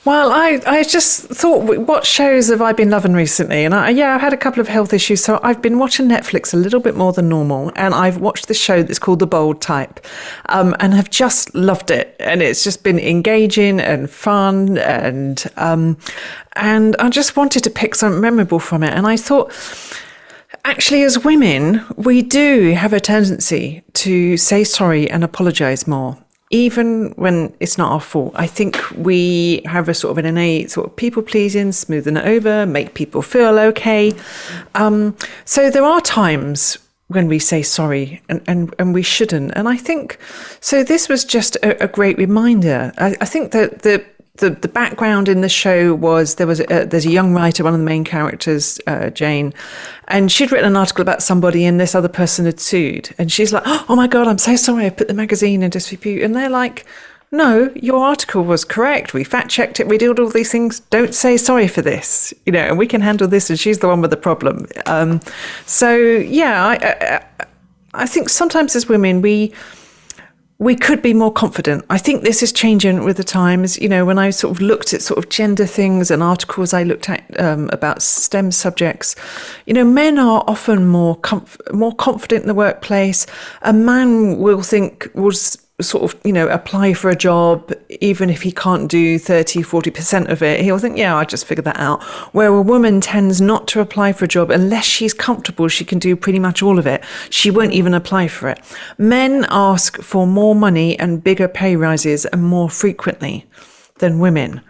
[0.05, 3.65] Well, I, I just thought, what shows have I been loving recently?
[3.65, 5.23] And I, yeah, I've had a couple of health issues.
[5.23, 7.71] So I've been watching Netflix a little bit more than normal.
[7.75, 10.05] And I've watched this show that's called The Bold Type
[10.49, 12.15] um, and have just loved it.
[12.19, 14.77] And it's just been engaging and fun.
[14.77, 15.97] And, um,
[16.53, 18.93] and I just wanted to pick something memorable from it.
[18.93, 19.51] And I thought,
[20.65, 26.17] actually, as women, we do have a tendency to say sorry and apologize more.
[26.51, 30.71] Even when it's not our fault, I think we have a sort of an innate
[30.71, 34.13] sort of people pleasing, smoothing it over, make people feel okay.
[34.73, 39.51] Um, so there are times when we say sorry and, and, and we shouldn't.
[39.55, 40.17] And I think
[40.59, 40.83] so.
[40.83, 42.93] This was just a, a great reminder.
[42.97, 44.03] I, I think that the
[44.39, 47.73] the, the background in the show was there was a, there's a young writer, one
[47.73, 49.53] of the main characters, uh, Jane,
[50.07, 53.53] and she'd written an article about somebody, and this other person had sued, and she's
[53.53, 56.49] like, "Oh my god, I'm so sorry, I put the magazine in disrepute," and they're
[56.49, 56.85] like.
[57.31, 59.13] No, your article was correct.
[59.13, 59.87] We fact checked it.
[59.87, 60.79] We did all these things.
[60.79, 63.51] Don't say sorry for this, you know, and we can handle this.
[63.51, 64.65] And she's the one with the problem.
[64.87, 65.19] Um,
[65.67, 67.45] so yeah, I, I,
[67.93, 69.53] I think sometimes as women we
[70.59, 71.85] we could be more confident.
[71.89, 73.79] I think this is changing with the times.
[73.79, 76.83] You know, when I sort of looked at sort of gender things and articles I
[76.83, 79.15] looked at um, about STEM subjects,
[79.65, 83.25] you know, men are often more comf- more confident in the workplace.
[83.61, 88.41] A man will think was sort of, you know, apply for a job, even if
[88.41, 92.03] he can't do 30, 40% of it, he'll think, yeah, I just figured that out.
[92.33, 95.99] Where a woman tends not to apply for a job unless she's comfortable, she can
[95.99, 97.03] do pretty much all of it.
[97.29, 98.59] She won't even apply for it.
[98.97, 103.45] Men ask for more money and bigger pay rises and more frequently
[103.99, 104.61] than women.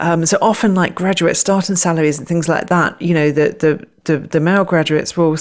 [0.00, 3.86] Um, so often, like graduate starting salaries and things like that, you know, the the
[4.04, 5.36] the, the male graduates will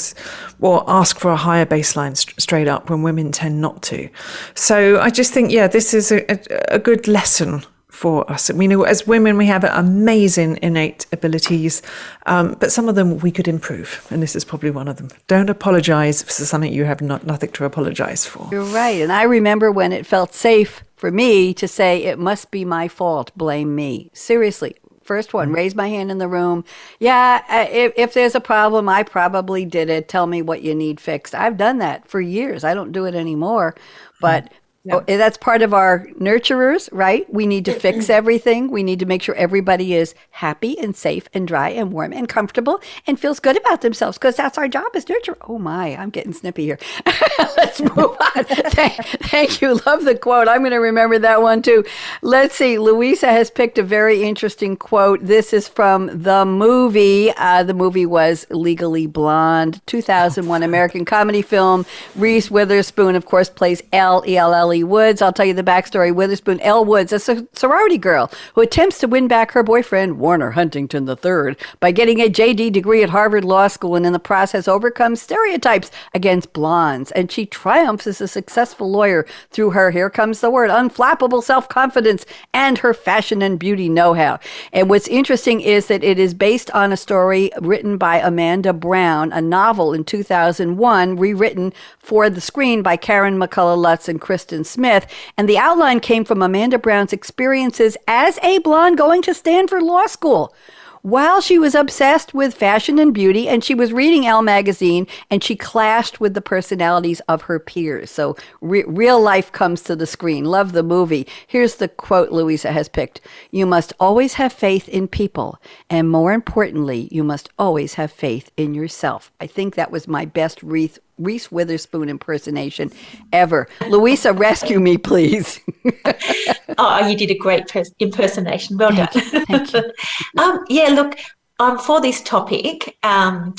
[0.59, 4.09] will ask for a higher baseline st- straight up when women tend not to.
[4.55, 8.49] So I just think, yeah, this is a, a, a good lesson for us.
[8.49, 11.81] I mean, as women we have amazing innate abilities,
[12.27, 15.09] um, but some of them we could improve, and this is probably one of them.
[15.27, 18.47] Don't apologize for something you have not, nothing to apologize for.
[18.51, 22.51] You're right, and I remember when it felt safe for me to say it must
[22.51, 24.11] be my fault, blame me.
[24.13, 25.55] Seriously, first one, mm-hmm.
[25.55, 26.65] raise my hand in the room.
[26.99, 30.09] Yeah, if, if, there's a problem, I probably did it.
[30.09, 31.33] Tell me what you need fixed.
[31.33, 32.65] I've done that for years.
[32.65, 33.75] I don't do it anymore.
[33.75, 34.17] Mm-hmm.
[34.19, 34.51] But
[34.85, 34.95] yeah.
[34.95, 37.31] Oh, that's part of our nurturers, right?
[37.33, 38.71] We need to fix everything.
[38.71, 42.29] We need to make sure everybody is happy and safe and dry and warm and
[42.29, 45.35] comfortable and feels good about themselves because that's our job as nurturer.
[45.49, 46.79] Oh my, I'm getting snippy here.
[47.57, 48.43] Let's move on.
[48.45, 49.81] thank, thank, you.
[49.85, 50.47] Love the quote.
[50.47, 51.83] I'm going to remember that one too.
[52.21, 52.79] Let's see.
[52.79, 55.19] Louisa has picked a very interesting quote.
[55.25, 57.33] This is from the movie.
[57.35, 61.85] Uh, the movie was Legally Blonde, 2001 American comedy film.
[62.15, 65.19] Reese Witherspoon, of course, plays L E L L Ellie Woods.
[65.19, 66.13] I'll tell you the backstory.
[66.13, 71.09] Witherspoon Elle Woods, a sorority girl who attempts to win back her boyfriend, Warner Huntington
[71.09, 75.23] III, by getting a JD degree at Harvard Law School and in the process overcomes
[75.23, 77.09] stereotypes against blondes.
[77.13, 81.67] And she triumphs as a successful lawyer through her, here comes the word, unflappable self
[81.67, 84.39] confidence and her fashion and beauty know how.
[84.71, 89.31] And what's interesting is that it is based on a story written by Amanda Brown,
[89.31, 95.05] a novel in 2001, rewritten for the screen by Karen McCullah Lutz and Kristen Smith,
[95.37, 100.07] and the outline came from Amanda Brown's experiences as a blonde going to Stanford Law
[100.07, 100.53] School.
[101.01, 105.41] While she was obsessed with fashion and beauty, and she was reading Elle magazine, and
[105.41, 108.11] she clashed with the personalities of her peers.
[108.11, 110.43] So re- real life comes to the screen.
[110.43, 111.25] Love the movie.
[111.47, 116.33] Here's the quote Louisa has picked You must always have faith in people, and more
[116.33, 119.31] importantly, you must always have faith in yourself.
[119.39, 122.91] I think that was my best wreath Reese Witherspoon impersonation
[123.31, 123.67] ever.
[123.87, 125.59] Louisa, rescue me, please.
[126.77, 128.77] oh, you did a great pers- impersonation.
[128.77, 129.23] Well Thank done.
[129.31, 129.45] You.
[129.45, 129.83] Thank you.
[130.41, 131.19] um, yeah, look,
[131.59, 133.53] um, for this topic, um,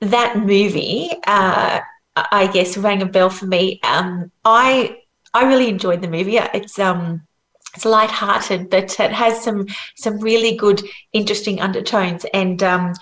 [0.00, 1.80] that movie, uh,
[2.16, 3.80] I guess, rang a bell for me.
[3.82, 4.98] Um, I
[5.34, 6.36] I really enjoyed the movie.
[6.36, 7.22] It's um
[7.74, 12.26] it's light-hearted, but it has some some really good, interesting undertones.
[12.34, 12.94] And um,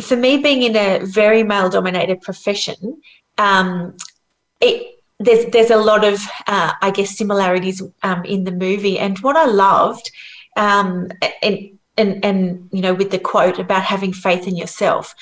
[0.00, 3.00] for me, being in a very male-dominated profession,
[3.38, 3.96] um,
[4.60, 9.18] it there's there's a lot of uh, I guess similarities um, in the movie, and
[9.20, 10.10] what I loved,
[10.56, 11.10] um,
[11.42, 15.14] and and and you know, with the quote about having faith in yourself,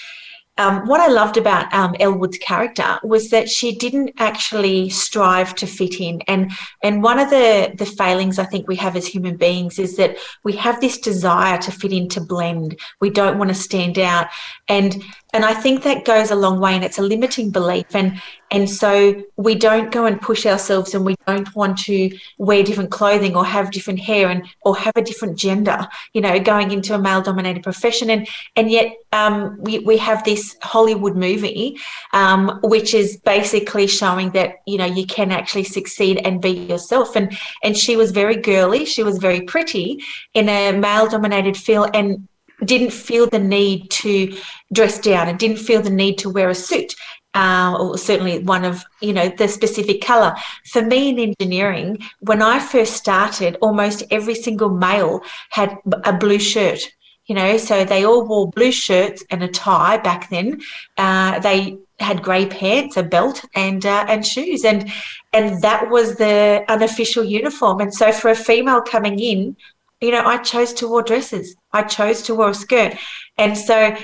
[0.59, 5.55] um, what I loved about um, Elle Woods' character was that she didn't actually strive
[5.57, 6.23] to fit in.
[6.29, 6.51] And
[6.83, 10.17] and one of the the failings I think we have as human beings is that
[10.45, 12.79] we have this desire to fit in, to blend.
[13.01, 14.29] We don't want to stand out.
[14.69, 15.03] And
[15.37, 17.95] and I think that goes a long way and it's a limiting belief.
[17.95, 22.63] And and so we don't go and push ourselves and we don't want to wear
[22.63, 26.71] different clothing or have different hair and or have a different gender, you know, going
[26.71, 28.09] into a male dominated profession.
[28.09, 28.27] And
[28.57, 31.77] and yet um, we, we have this Hollywood movie,
[32.15, 37.15] um, which is basically showing that, you know, you can actually succeed and be yourself.
[37.15, 41.91] And and she was very girly, she was very pretty in a male dominated field
[41.93, 42.27] and
[42.65, 44.37] didn't feel the need to
[44.73, 45.29] dress down.
[45.29, 46.95] And didn't feel the need to wear a suit.
[47.35, 50.35] Uh, or certainly one of you know the specific color
[50.73, 56.39] for me in engineering when i first started almost every single male had a blue
[56.39, 56.81] shirt
[57.27, 60.61] you know so they all wore blue shirts and a tie back then.
[60.97, 64.91] Uh, they had grey pants a belt and uh, and shoes and
[65.33, 67.81] and that was the unofficial uniform.
[67.81, 69.57] And so for a female coming in
[70.01, 71.57] you know, I chose to wear dresses.
[71.73, 72.95] I chose to wear a skirt.
[73.39, 73.97] And so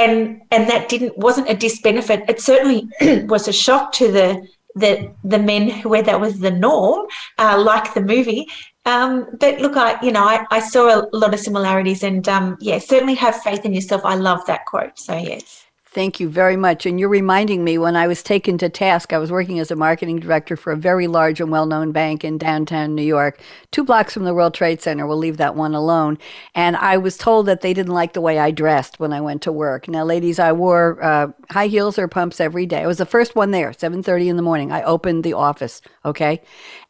[0.00, 2.28] and and that didn't wasn't a disbenefit.
[2.28, 2.88] It certainly
[3.26, 7.06] was a shock to the the the men where that was the norm,
[7.38, 8.46] uh, like the movie.
[8.86, 12.56] Um, but look, I you know I, I saw a lot of similarities, and um,
[12.60, 14.02] yeah, certainly have faith in yourself.
[14.04, 14.98] I love that quote.
[14.98, 15.59] So yes.
[15.92, 16.86] Thank you very much.
[16.86, 19.76] And you're reminding me when I was taken to task, I was working as a
[19.76, 23.40] marketing director for a very large and well known bank in downtown New York,
[23.72, 25.04] two blocks from the World Trade Center.
[25.04, 26.16] We'll leave that one alone.
[26.54, 29.42] And I was told that they didn't like the way I dressed when I went
[29.42, 29.88] to work.
[29.88, 32.82] Now, ladies, I wore uh, high heels or pumps every day.
[32.82, 34.70] I was the first one there, 7.30 in the morning.
[34.70, 36.40] I opened the office, okay?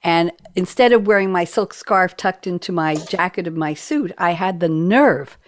[0.03, 4.33] And instead of wearing my silk scarf tucked into my jacket of my suit, I
[4.33, 5.39] had the nerve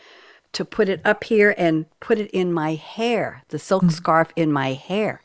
[0.52, 3.92] to put it up here and put it in my hair, the silk mm.
[3.92, 5.22] scarf in my hair.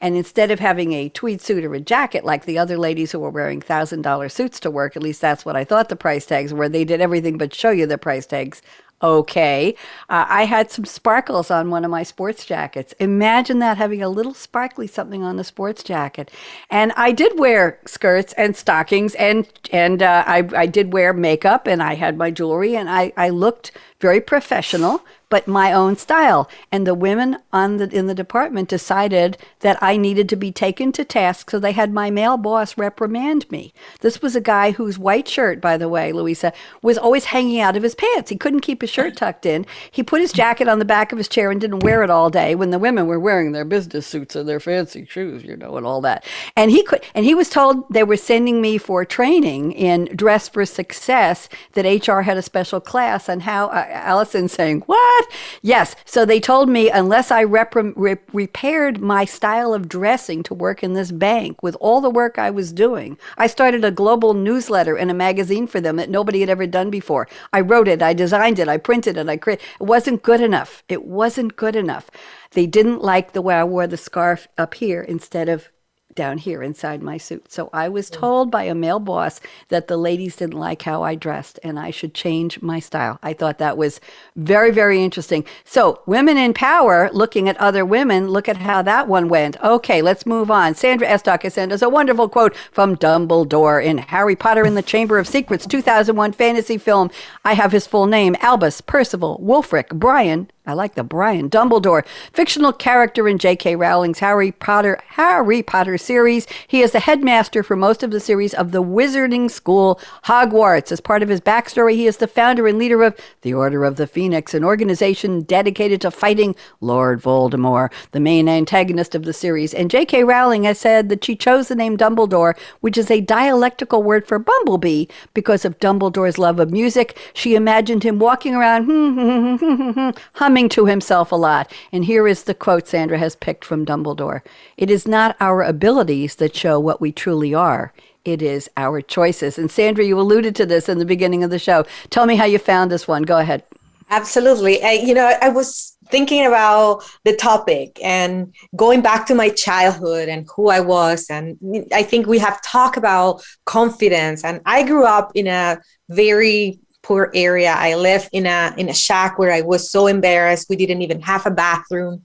[0.00, 3.18] And instead of having a tweed suit or a jacket like the other ladies who
[3.18, 6.54] were wearing $1,000 suits to work, at least that's what I thought the price tags
[6.54, 8.62] were, they did everything but show you the price tags
[9.02, 9.74] okay.
[10.08, 12.92] Uh, I had some sparkles on one of my sports jackets.
[12.98, 16.30] Imagine that having a little sparkly something on the sports jacket.
[16.70, 21.66] And I did wear skirts and stockings, and and uh, I I did wear makeup,
[21.66, 26.50] and I had my jewelry, and I I looked very professional but my own style.
[26.70, 30.92] And the women on the in the department decided that I needed to be taken
[30.92, 33.72] to task, so they had my male boss reprimand me.
[34.00, 36.52] This was a guy whose white shirt, by the way, Louisa,
[36.82, 38.30] was always hanging out of his pants.
[38.30, 39.64] He couldn't keep his shirt tucked in.
[39.90, 42.28] He put his jacket on the back of his chair and didn't wear it all
[42.28, 45.76] day when the women were wearing their business suits and their fancy shoes, you know,
[45.76, 46.24] and all that.
[46.56, 50.48] And he could and he was told they were sending me for training in dress
[50.48, 55.19] for success that HR had a special class on how uh, Alison saying, "What?
[55.20, 55.32] What?
[55.62, 55.96] Yes.
[56.04, 60.82] So they told me unless I rep- rep- repaired my style of dressing to work
[60.82, 64.96] in this bank with all the work I was doing, I started a global newsletter
[64.96, 67.28] and a magazine for them that nobody had ever done before.
[67.52, 69.64] I wrote it, I designed it, I printed it, I created.
[69.80, 70.82] It wasn't good enough.
[70.88, 72.10] It wasn't good enough.
[72.52, 75.68] They didn't like the way I wore the scarf up here instead of
[76.14, 77.50] down here inside my suit.
[77.50, 78.14] So I was mm.
[78.14, 81.90] told by a male boss that the ladies didn't like how I dressed and I
[81.90, 83.18] should change my style.
[83.22, 84.00] I thought that was
[84.36, 85.44] very, very interesting.
[85.64, 89.60] So, women in power, looking at other women, look at how that one went.
[89.62, 90.74] Okay, let's move on.
[90.74, 94.82] Sandra Estok has sent us a wonderful quote from Dumbledore in Harry Potter in the
[94.82, 97.10] Chamber of Secrets 2001 fantasy film.
[97.44, 102.72] I have his full name Albus Percival Wulfric Brian I like the Brian Dumbledore, fictional
[102.72, 103.74] character in J.K.
[103.74, 106.46] Rowling's Harry Potter Harry Potter series.
[106.68, 110.92] He is the headmaster for most of the series of the Wizarding School Hogwarts.
[110.92, 113.96] As part of his backstory, he is the founder and leader of the Order of
[113.96, 119.74] the Phoenix, an organization dedicated to fighting Lord Voldemort, the main antagonist of the series.
[119.74, 120.22] And J.K.
[120.22, 124.38] Rowling has said that she chose the name Dumbledore, which is a dialectical word for
[124.38, 127.18] bumblebee, because of Dumbledore's love of music.
[127.34, 131.72] She imagined him walking around hmm, hmm, hmm, humming humming to himself a lot.
[131.90, 134.42] And here is the quote Sandra has picked from Dumbledore
[134.76, 137.92] It is not our abilities that show what we truly are.
[138.26, 139.58] It is our choices.
[139.58, 141.86] And Sandra, you alluded to this in the beginning of the show.
[142.10, 143.22] Tell me how you found this one.
[143.22, 143.62] Go ahead.
[144.10, 144.82] Absolutely.
[144.82, 150.28] I, you know, I was thinking about the topic and going back to my childhood
[150.28, 151.30] and who I was.
[151.30, 151.56] And
[151.94, 154.44] I think we have talked about confidence.
[154.44, 155.78] And I grew up in a
[156.10, 157.74] very poor area.
[157.76, 160.68] I lived in a in a shack where I was so embarrassed.
[160.68, 162.24] We didn't even have a bathroom.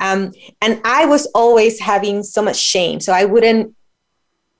[0.00, 3.00] Um, and I was always having so much shame.
[3.00, 3.74] So I wouldn't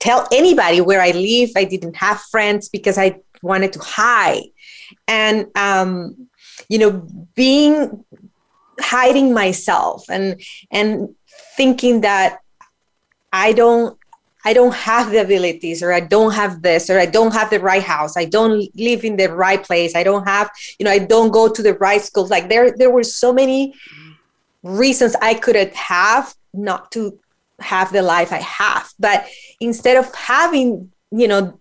[0.01, 1.51] tell anybody where I live.
[1.57, 4.45] I didn't have friends because I wanted to hide.
[5.09, 6.29] And um,
[6.69, 8.05] you know, being
[8.81, 10.41] hiding myself and
[10.71, 11.15] and
[11.57, 12.39] thinking that
[13.33, 13.99] I don't
[14.45, 17.61] I don't have the abilities or I don't have this or I don't have the
[17.61, 18.17] right house.
[18.17, 19.97] I don't live in the right place.
[19.97, 22.31] I don't have, you know, I don't go to the right schools.
[22.31, 23.75] Like there there were so many
[24.63, 27.19] reasons I couldn't have not to
[27.61, 28.93] have the life I have.
[28.99, 29.27] But
[29.61, 31.59] instead of having, you know,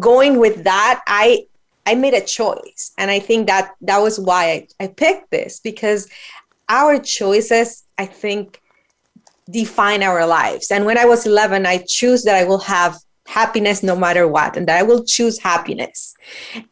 [0.00, 1.46] going with that, I
[1.86, 2.92] I made a choice.
[2.98, 6.08] And I think that that was why I, I picked this because
[6.68, 8.60] our choices, I think,
[9.50, 10.70] define our lives.
[10.70, 14.56] And when I was 11, I choose that I will have happiness no matter what
[14.56, 16.14] and that i will choose happiness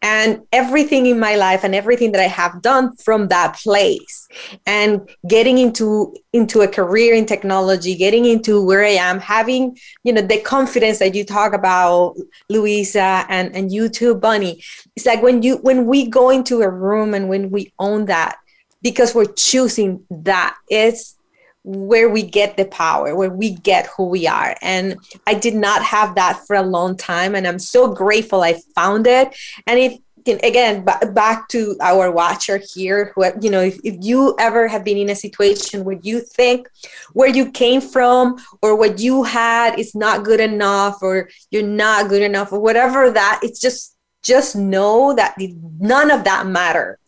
[0.02, 4.28] and everything in my life and everything that i have done from that place
[4.64, 10.12] and getting into into a career in technology getting into where i am having you
[10.12, 12.14] know the confidence that you talk about
[12.48, 14.62] Louisa and and you too Bonnie
[14.94, 18.36] it's like when you when we go into a room and when we own that
[18.80, 21.16] because we're choosing that it's
[21.64, 24.54] where we get the power, where we get who we are.
[24.60, 27.34] And I did not have that for a long time.
[27.34, 29.34] And I'm so grateful I found it.
[29.66, 34.34] And if again b- back to our watcher here who you know if, if you
[34.38, 36.66] ever have been in a situation where you think
[37.12, 42.08] where you came from or what you had is not good enough or you're not
[42.08, 45.34] good enough or whatever that it's just just know that
[45.78, 46.98] none of that matter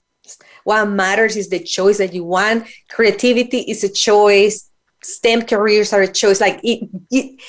[0.67, 2.67] what matters is the choice that you want.
[2.91, 4.69] Creativity is a choice.
[5.01, 6.41] STEM careers are a choice.
[6.41, 7.41] Like it, it,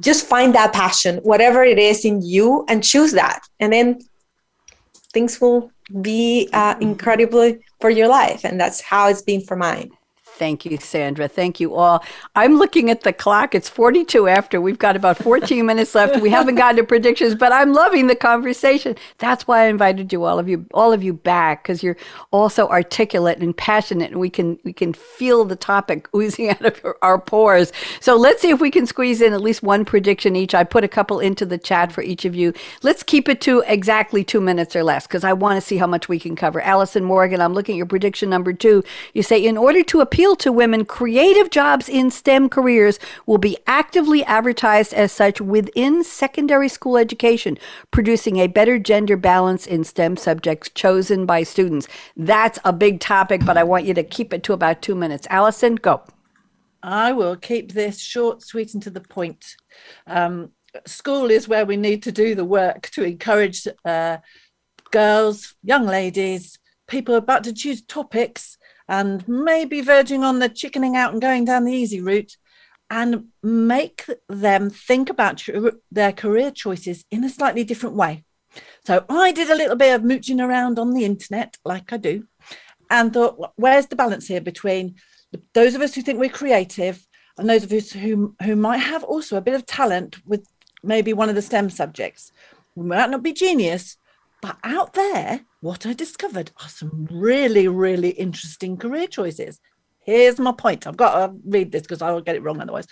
[0.00, 3.40] just find that passion, whatever it is in you, and choose that.
[3.60, 3.98] And then
[5.12, 5.70] things will
[6.00, 8.42] be uh, incredibly for your life.
[8.42, 9.90] And that's how it's been for mine.
[10.42, 11.28] Thank you, Sandra.
[11.28, 12.04] Thank you all.
[12.34, 13.54] I'm looking at the clock.
[13.54, 14.60] It's 42 after.
[14.60, 16.20] We've got about 14 minutes left.
[16.20, 18.96] We haven't gotten to predictions, but I'm loving the conversation.
[19.18, 21.96] That's why I invited you all of you all of you back because you're
[22.32, 26.84] also articulate and passionate, and we can we can feel the topic oozing out of
[27.02, 27.72] our pores.
[28.00, 30.56] So let's see if we can squeeze in at least one prediction each.
[30.56, 32.52] I put a couple into the chat for each of you.
[32.82, 35.86] Let's keep it to exactly two minutes or less because I want to see how
[35.86, 36.60] much we can cover.
[36.60, 38.82] Alison Morgan, I'm looking at your prediction number two.
[39.14, 43.38] You say in order to appeal appeal to women, creative jobs in STEM careers will
[43.38, 47.58] be actively advertised as such within secondary school education,
[47.90, 51.86] producing a better gender balance in STEM subjects chosen by students.
[52.16, 55.26] That's a big topic, but I want you to keep it to about two minutes.
[55.28, 56.02] Allison, go.
[56.82, 59.56] I will keep this short, sweet, and to the point.
[60.06, 60.50] Um,
[60.86, 64.16] school is where we need to do the work to encourage uh,
[64.90, 66.58] girls, young ladies,
[66.88, 68.58] people about to choose topics
[68.92, 72.36] and maybe verging on the chickening out and going down the easy route
[72.90, 75.42] and make them think about
[75.90, 78.22] their career choices in a slightly different way.
[78.84, 82.26] So I did a little bit of mooching around on the internet, like I do,
[82.90, 84.96] and thought, where's the balance here between
[85.54, 87.02] those of us who think we're creative
[87.38, 90.46] and those of us who, who might have also a bit of talent with
[90.82, 92.30] maybe one of the STEM subjects?
[92.74, 93.96] We might not be genius,
[94.42, 99.60] but out there, what I discovered are some really, really interesting career choices.
[100.00, 100.86] Here's my point.
[100.86, 102.88] I've got to read this because I will get it wrong otherwise.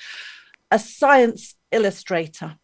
[0.71, 2.57] A science illustrator.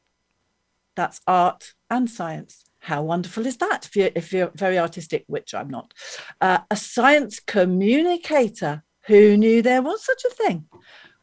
[0.95, 2.65] That's art and science.
[2.79, 5.93] How wonderful is that if you're, if you're very artistic, which I'm not?
[6.41, 8.85] Uh, a science communicator.
[9.07, 10.67] Who knew there was such a thing?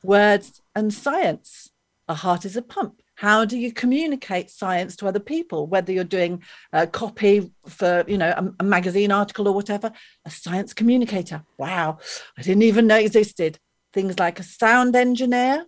[0.03, 1.69] Words and science.
[2.09, 5.65] A heart is a pump how do you communicate science to other people?
[5.65, 6.43] Whether you're doing
[6.73, 9.93] a copy for you know a, a, magazine article or whatever
[10.25, 11.41] a science communicator.
[11.57, 11.99] Wow
[12.37, 13.57] i didn't even know existed.
[13.93, 15.65] Things like a sound engineer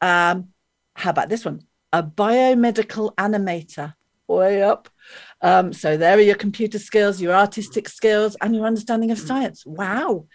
[0.00, 0.48] um,
[0.94, 1.60] how about this one?
[1.92, 3.92] A biomedical animator.
[4.26, 4.88] Way up.
[5.42, 9.66] Um, so there are your computer skills your artistic skills and your understanding of science.
[9.66, 10.26] Wow.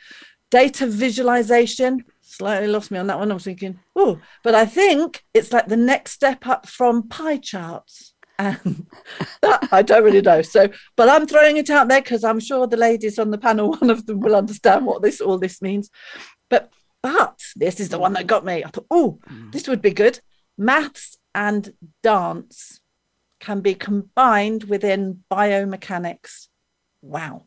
[0.51, 2.05] Data visualization
[2.37, 3.31] slightly lost me on that one.
[3.31, 7.37] I was thinking, oh, but I think it's like the next step up from pie
[7.37, 8.13] charts.
[8.39, 8.85] And
[9.41, 10.41] that, I don't really know.
[10.41, 13.71] So, but I'm throwing it out there because I'm sure the ladies on the panel,
[13.79, 15.89] one of them will understand what this all this means.
[16.49, 16.71] But
[17.01, 18.63] but this is the one that got me.
[18.63, 19.51] I thought, oh, mm.
[19.51, 20.19] this would be good.
[20.57, 21.73] Maths and
[22.03, 22.81] dance
[23.39, 26.47] can be combined within biomechanics.
[27.01, 27.45] Wow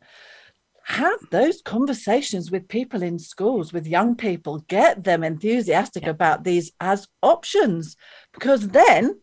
[0.91, 6.09] have those conversations with people in schools, with young people, get them enthusiastic yeah.
[6.09, 7.95] about these as options.
[8.33, 9.19] Because then,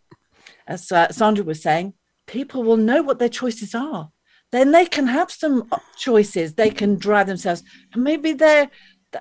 [0.66, 1.94] as uh, Sandra was saying,
[2.26, 4.10] people will know what their choices are.
[4.50, 6.54] Then they can have some choices.
[6.54, 7.62] They can drive themselves,
[7.92, 8.70] and maybe their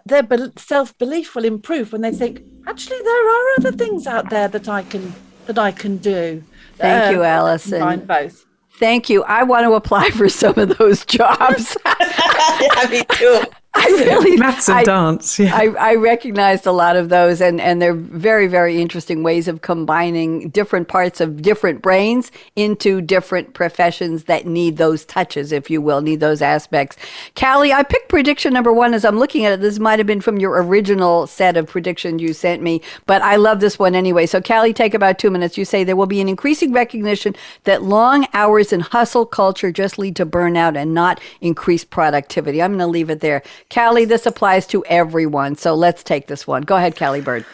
[0.06, 0.24] their
[0.58, 4.70] self belief will improve when they think, actually, there are other things out there that
[4.70, 5.14] I can
[5.48, 6.44] that I can do.
[6.76, 7.80] Thank you, Alison.
[7.80, 8.47] Find both.
[8.78, 9.24] Thank you.
[9.24, 11.76] I want to apply for some of those jobs.
[12.92, 13.42] me too.
[13.80, 15.38] I really maths and I, dance.
[15.38, 15.56] Yeah.
[15.56, 19.62] I, I recognized a lot of those, and and they're very very interesting ways of
[19.62, 25.80] combining different parts of different brains into different professions that need those touches, if you
[25.82, 26.98] will, need those aspects.
[27.36, 29.62] Cali, I picked prediction number one as I'm looking at it.
[29.62, 33.36] This might have been from your original set of predictions you sent me, but I
[33.36, 34.26] love this one anyway.
[34.26, 35.58] So Cali, take about two minutes.
[35.58, 40.00] You say there will be an increasing recognition that long hours and hustle culture just
[40.00, 42.62] lead to burnout and not increased productivity.
[42.62, 43.44] I'm going to leave it there.
[43.70, 45.56] Cali, this applies to everyone.
[45.56, 46.64] So let's take this one.
[46.64, 47.46] Go ahead, Cali Bird.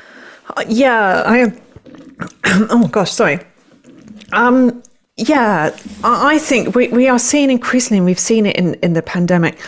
[0.56, 1.60] Uh, yeah, I.
[2.70, 3.40] oh gosh, sorry.
[4.32, 4.84] Um,
[5.18, 9.60] yeah, I think we, we are seeing increasingly, we've seen it in, in the pandemic,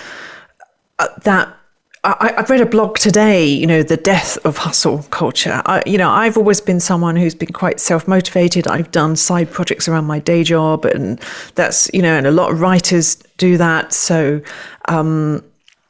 [0.97, 1.55] uh, that
[2.03, 5.61] I, have read a blog today, you know, the death of hustle culture.
[5.65, 8.67] I, you know, I've always been someone who's been quite self motivated.
[8.67, 11.19] I've done side projects around my day job, and
[11.55, 13.91] that's, you know, and a lot of writers do that.
[13.91, 14.41] So
[14.87, 15.43] um,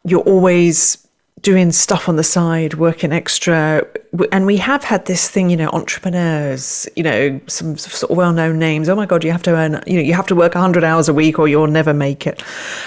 [0.05, 1.05] you're always
[1.41, 3.85] doing stuff on the side, working extra.
[4.31, 8.59] And we have had this thing, you know, entrepreneurs, you know, some sort of well-known
[8.59, 8.89] names.
[8.89, 11.09] Oh my God, you have to earn, you know, you have to work 100 hours
[11.09, 12.43] a week or you'll never make it.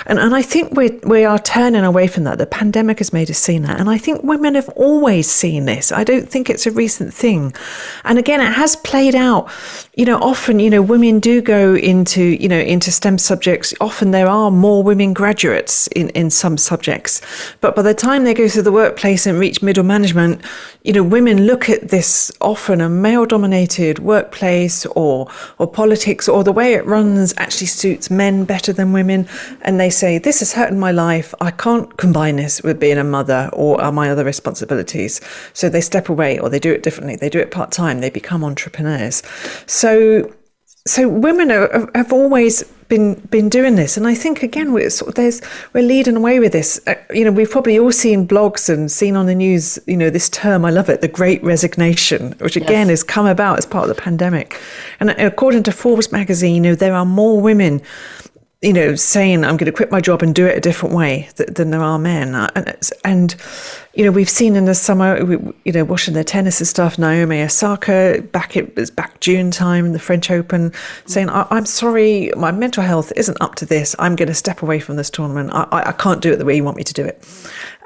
[0.07, 2.39] And, and I think we, we are turning away from that.
[2.39, 3.81] The pandemic has made us see that.
[3.81, 5.93] And I think women have always seen this.
[5.93, 7.55] I don't think it's a recent thing.
[8.05, 9.51] And again, it has played out,
[9.95, 13.75] you know, often, you know, women do go into, you know, into STEM subjects.
[13.81, 17.21] Often there are more women graduates in, in some subjects.
[17.61, 20.43] But by the time they go through the workplace and reach middle management,
[20.85, 26.45] you know, women look at this often a male dominated workplace or or politics or
[26.45, 29.27] the way it runs actually suits men better than women.
[29.63, 31.35] And they say, This is hurting my life.
[31.41, 35.21] I can't combine this with being a mother or my other responsibilities.
[35.55, 37.17] So they step away or they do it differently.
[37.17, 37.99] They do it part time.
[38.01, 39.25] They become entrepreneurs.
[39.67, 40.33] So
[40.89, 45.11] so women are, have always been been doing this, and I think again we're sort
[45.11, 45.43] of, there's
[45.75, 46.81] we're leading away with this.
[46.87, 49.79] Uh, you know, we've probably all seen blogs and seen on the news.
[49.87, 53.01] You know, this term I love it, the Great Resignation, which again yes.
[53.01, 54.59] has come about as part of the pandemic.
[55.01, 57.83] And according to Forbes magazine, you know, there are more women
[58.61, 61.29] you know, saying I'm going to quit my job and do it a different way
[61.37, 62.35] than there are men.
[62.35, 63.37] Uh, and, and
[63.95, 65.17] you know, we've seen in the summer,
[65.65, 69.93] you know, watching the tennis and stuff, Naomi Osaka back, it was back June time
[69.93, 70.73] the French Open,
[71.07, 73.95] saying, I'm sorry, my mental health isn't up to this.
[74.01, 75.51] I'm going to step away from this tournament.
[75.53, 77.25] I, I can't do it the way you want me to do it.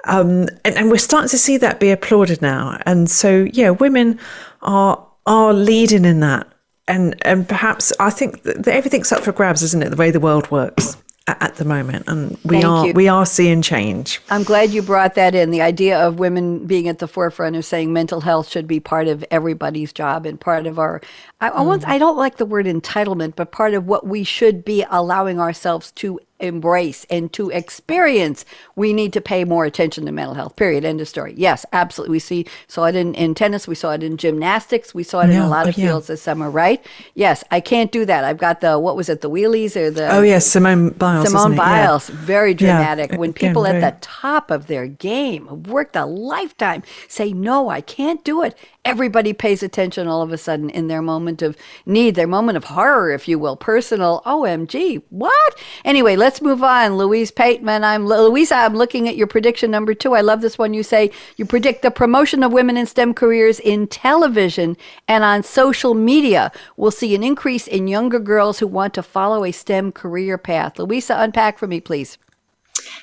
[0.04, 2.80] Um, and, and we're starting to see that be applauded now.
[2.86, 4.18] And so, yeah, women
[4.62, 6.51] are are leading in that
[6.88, 9.90] and and perhaps I think that everything's up for grabs, isn't it?
[9.90, 10.96] The way the world works
[11.28, 12.92] at the moment and we Thank are you.
[12.94, 16.88] we are seeing change i'm glad you brought that in the idea of women being
[16.88, 20.66] at the forefront of saying mental health should be part of everybody's job and part
[20.66, 21.00] of our
[21.40, 21.54] I, mm.
[21.54, 24.84] I, want, I don't like the word entitlement but part of what we should be
[24.90, 28.44] allowing ourselves to embrace and to experience,
[28.76, 30.56] we need to pay more attention to mental health.
[30.56, 30.84] Period.
[30.84, 31.34] End of story.
[31.36, 32.12] Yes, absolutely.
[32.12, 33.66] We see saw it in, in tennis.
[33.66, 34.94] We saw it in gymnastics.
[34.94, 35.86] We saw it yeah, in a lot of yeah.
[35.86, 36.50] fields this summer.
[36.50, 36.84] Right?
[37.14, 38.24] Yes, I can't do that.
[38.24, 39.20] I've got the what was it?
[39.20, 41.28] The wheelies or the oh yes, Simone Biles.
[41.28, 42.10] Simone Biles.
[42.10, 42.16] Yeah.
[42.16, 43.12] Very dramatic.
[43.12, 47.68] when people Again, at the top of their game, have worked a lifetime, say no,
[47.68, 51.56] I can't do it everybody pays attention all of a sudden in their moment of
[51.86, 54.22] need, their moment of horror, if you will, personal.
[54.26, 55.54] OMG, what?
[55.84, 56.96] Anyway, let's move on.
[56.96, 58.56] Louise Pateman, I'm Louisa.
[58.56, 60.14] I'm looking at your prediction number two.
[60.14, 60.74] I love this one.
[60.74, 64.76] You say you predict the promotion of women in STEM careers in television
[65.08, 69.44] and on social media We'll see an increase in younger girls who want to follow
[69.44, 70.78] a STEM career path.
[70.78, 72.18] Louisa, unpack for me, please.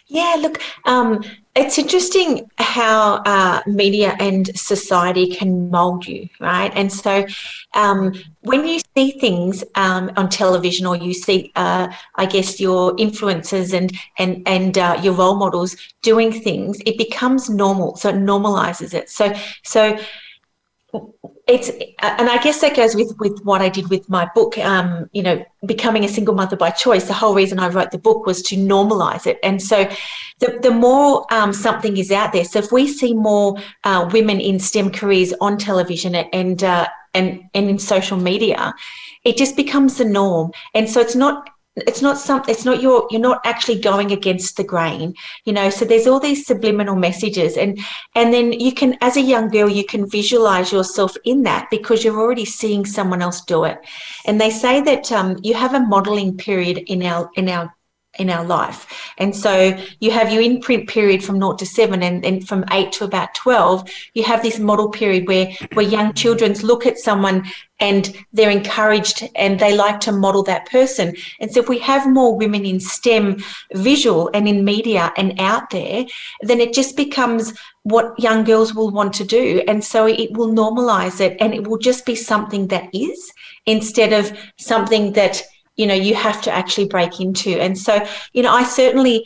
[0.07, 1.23] Yeah, look, um,
[1.59, 6.71] it's interesting how uh, media and society can mold you, right?
[6.73, 7.25] And so
[7.75, 12.95] um, when you see things um, on television or you see, uh, I guess, your
[12.95, 17.97] influencers and and and uh, your role models doing things, it becomes normal.
[17.97, 19.09] So it normalizes it.
[19.09, 19.33] So
[19.63, 19.99] so
[21.47, 24.57] it's and I guess that goes with with what I did with my book.
[24.57, 27.07] Um, you know, becoming a single mother by choice.
[27.07, 29.39] The whole reason I wrote the book was to normalize it.
[29.43, 29.89] And so,
[30.39, 32.45] the the more um, something is out there.
[32.45, 37.43] So if we see more uh, women in STEM careers on television and uh, and
[37.53, 38.73] and in social media,
[39.23, 40.51] it just becomes the norm.
[40.75, 44.57] And so it's not it's not something it's not your you're not actually going against
[44.57, 45.13] the grain
[45.45, 45.69] you know?
[45.69, 47.79] So there's all these subliminal messages and
[48.15, 52.03] and then you can as a young girl you can visualize yourself in that because
[52.03, 53.79] you're already seeing someone else do it.
[54.25, 57.73] And they say that um, you have a modeling period in our in our
[58.19, 59.11] in our life.
[59.17, 62.91] And so you have your imprint period from 0 to 7 and then from 8
[62.93, 67.45] to about 12, you have this model period where where young children look at someone
[67.79, 71.15] and they're encouraged and they like to model that person.
[71.39, 73.41] And so if we have more women in STEM
[73.73, 76.05] visual and in media and out there,
[76.41, 77.53] then it just becomes
[77.83, 79.63] what young girls will want to do.
[79.67, 83.31] And so it will normalize it and it will just be something that is
[83.65, 85.41] instead of something that
[85.79, 89.25] you know you have to actually break into and so you know i certainly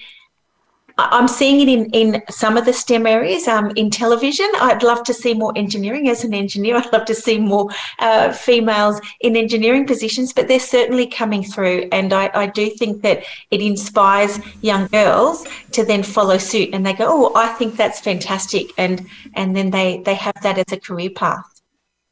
[0.97, 3.47] I'm seeing it in, in some of the STEM areas.
[3.47, 6.08] Um, in television, I'd love to see more engineering.
[6.08, 10.60] As an engineer, I'd love to see more uh, females in engineering positions, but they're
[10.60, 11.89] certainly coming through.
[11.91, 16.86] And I, I do think that it inspires young girls to then follow suit and
[16.86, 18.72] they go, oh, I think that's fantastic.
[18.78, 21.53] And, and then they, they have that as a career path.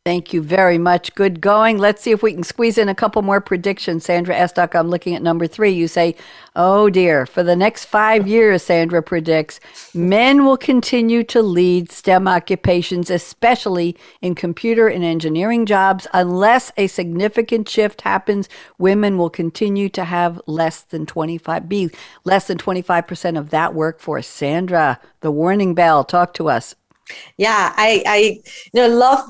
[0.04, 1.14] Thank you very much.
[1.14, 1.78] Good going.
[1.78, 4.04] Let's see if we can squeeze in a couple more predictions.
[4.04, 5.70] Sandra Estok, I'm looking at number three.
[5.70, 6.16] You say,
[6.56, 9.60] oh dear, for the next five years, Sandra predicts,
[9.94, 16.08] men will continue to lead STEM occupations, especially in computer and engineering jobs.
[16.14, 18.50] Unless a significant shift happens,
[18.80, 21.92] women will continue to have less than 25, be
[22.24, 24.26] less than 25% of that workforce.
[24.26, 26.74] Sandra, the warning bell, talk to us.
[27.38, 28.18] Yeah, I, I
[28.74, 29.30] you know, love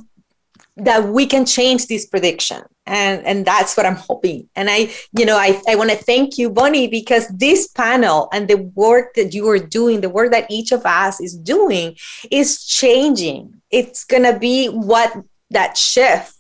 [0.78, 2.64] that we can change this prediction.
[2.86, 4.50] And and that's what i'm hoping.
[4.56, 8.48] And i you know i, I want to thank you bonnie because this panel and
[8.48, 11.96] the work that you are doing the work that each of us is doing
[12.32, 13.62] is changing.
[13.70, 15.16] It's to be what
[15.52, 16.36] that shift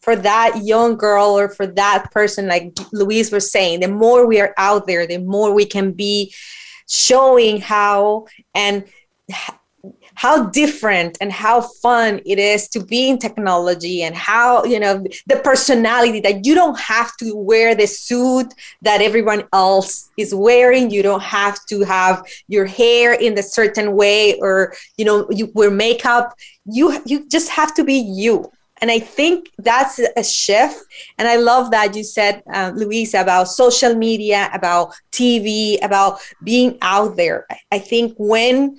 [0.00, 4.38] for that young girl or for that person like louise was saying the more we
[4.40, 6.32] are out there the more we can be
[6.88, 8.84] showing how and
[10.14, 15.04] how different and how fun it is to be in technology and how you know
[15.26, 18.52] the personality that you don't have to wear the suit
[18.82, 23.94] that everyone else is wearing you don't have to have your hair in a certain
[23.94, 26.34] way or you know you wear makeup
[26.64, 28.50] you you just have to be you
[28.80, 30.84] and I think that's a shift.
[31.16, 36.76] And I love that you said, uh, Louise, about social media, about TV, about being
[36.82, 37.46] out there.
[37.72, 38.76] I think when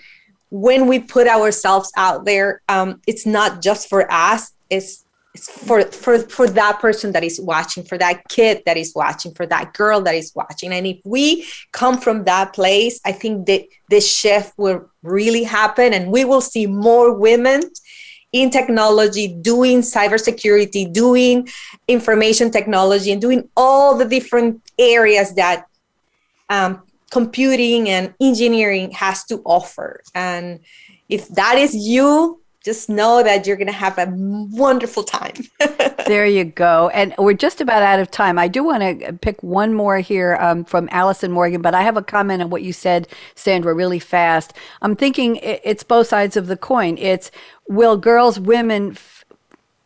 [0.56, 4.54] when we put ourselves out there, um, it's not just for us.
[4.70, 5.04] It's
[5.34, 9.34] it's for for for that person that is watching, for that kid that is watching,
[9.34, 10.72] for that girl that is watching.
[10.72, 15.94] And if we come from that place, I think that this shift will really happen,
[15.94, 17.62] and we will see more women
[18.32, 21.50] in technology, doing cybersecurity, doing
[21.90, 25.66] information technology, and doing all the different areas that
[26.50, 26.82] um,
[27.12, 30.02] computing and engineering has to offer.
[30.14, 30.60] And
[31.10, 35.36] if that is you, just know that you're going to have a wonderful time.
[36.08, 36.90] there you go.
[36.90, 38.40] And we're just about out of time.
[38.40, 41.96] I do want to pick one more here um, from Alison Morgan, but I have
[41.96, 44.54] a comment on what you said, Sandra, really fast.
[44.82, 46.98] I'm thinking it's both sides of the coin.
[46.98, 47.30] It's
[47.68, 48.98] will girls, women,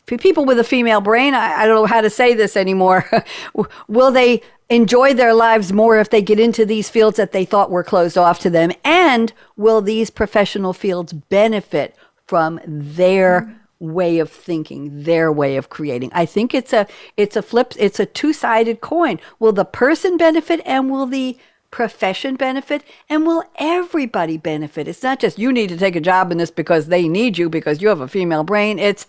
[0.05, 3.09] people with a female brain, I, I don't know how to say this anymore,
[3.89, 7.72] will they enjoy their lives more if they get into these fields that they thought
[7.72, 8.72] were closed off to them?
[8.84, 11.95] And will these professional fields benefit
[12.26, 16.11] from their way of thinking, their way of creating?
[16.13, 19.20] I think it's a it's a flip it's a two-sided coin.
[19.39, 21.38] Will the person benefit and will the
[21.72, 24.88] profession benefit and will everybody benefit?
[24.88, 27.49] It's not just you need to take a job in this because they need you
[27.49, 28.78] because you have a female brain.
[28.78, 29.07] It's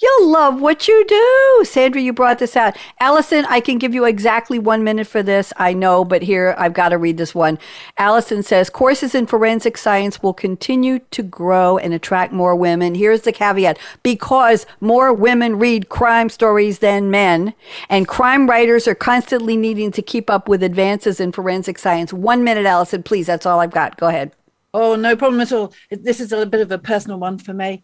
[0.00, 1.64] You'll love what you do.
[1.64, 2.76] Sandra, you brought this out.
[2.98, 5.52] Alison, I can give you exactly one minute for this.
[5.58, 7.58] I know, but here I've got to read this one.
[7.98, 12.94] Alison says courses in forensic science will continue to grow and attract more women.
[12.94, 17.52] Here's the caveat because more women read crime stories than men,
[17.90, 22.14] and crime writers are constantly needing to keep up with advances in forensic science.
[22.14, 23.26] One minute, Alison, please.
[23.26, 23.98] That's all I've got.
[23.98, 24.32] Go ahead.
[24.72, 25.74] Oh, no problem at all.
[25.90, 27.82] This is a bit of a personal one for me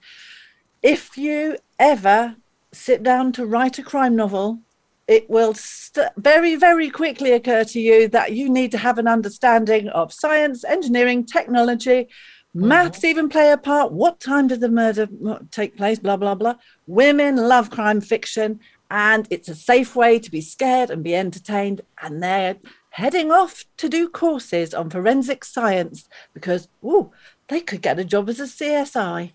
[0.83, 2.37] if you ever
[2.73, 4.61] sit down to write a crime novel,
[5.07, 9.09] it will st- very, very quickly occur to you that you need to have an
[9.09, 12.05] understanding of science, engineering, technology,
[12.55, 12.69] mm-hmm.
[12.69, 13.91] maths even play a part.
[13.91, 15.09] What time did the murder
[15.51, 15.99] take place?
[15.99, 16.57] Blah, blah, blah.
[16.87, 18.61] Women love crime fiction,
[18.91, 21.81] and it's a safe way to be scared and be entertained.
[22.03, 22.57] And they're
[22.91, 27.13] heading off to do courses on forensic science because, oh,
[27.49, 29.33] they could get a job as a CSI.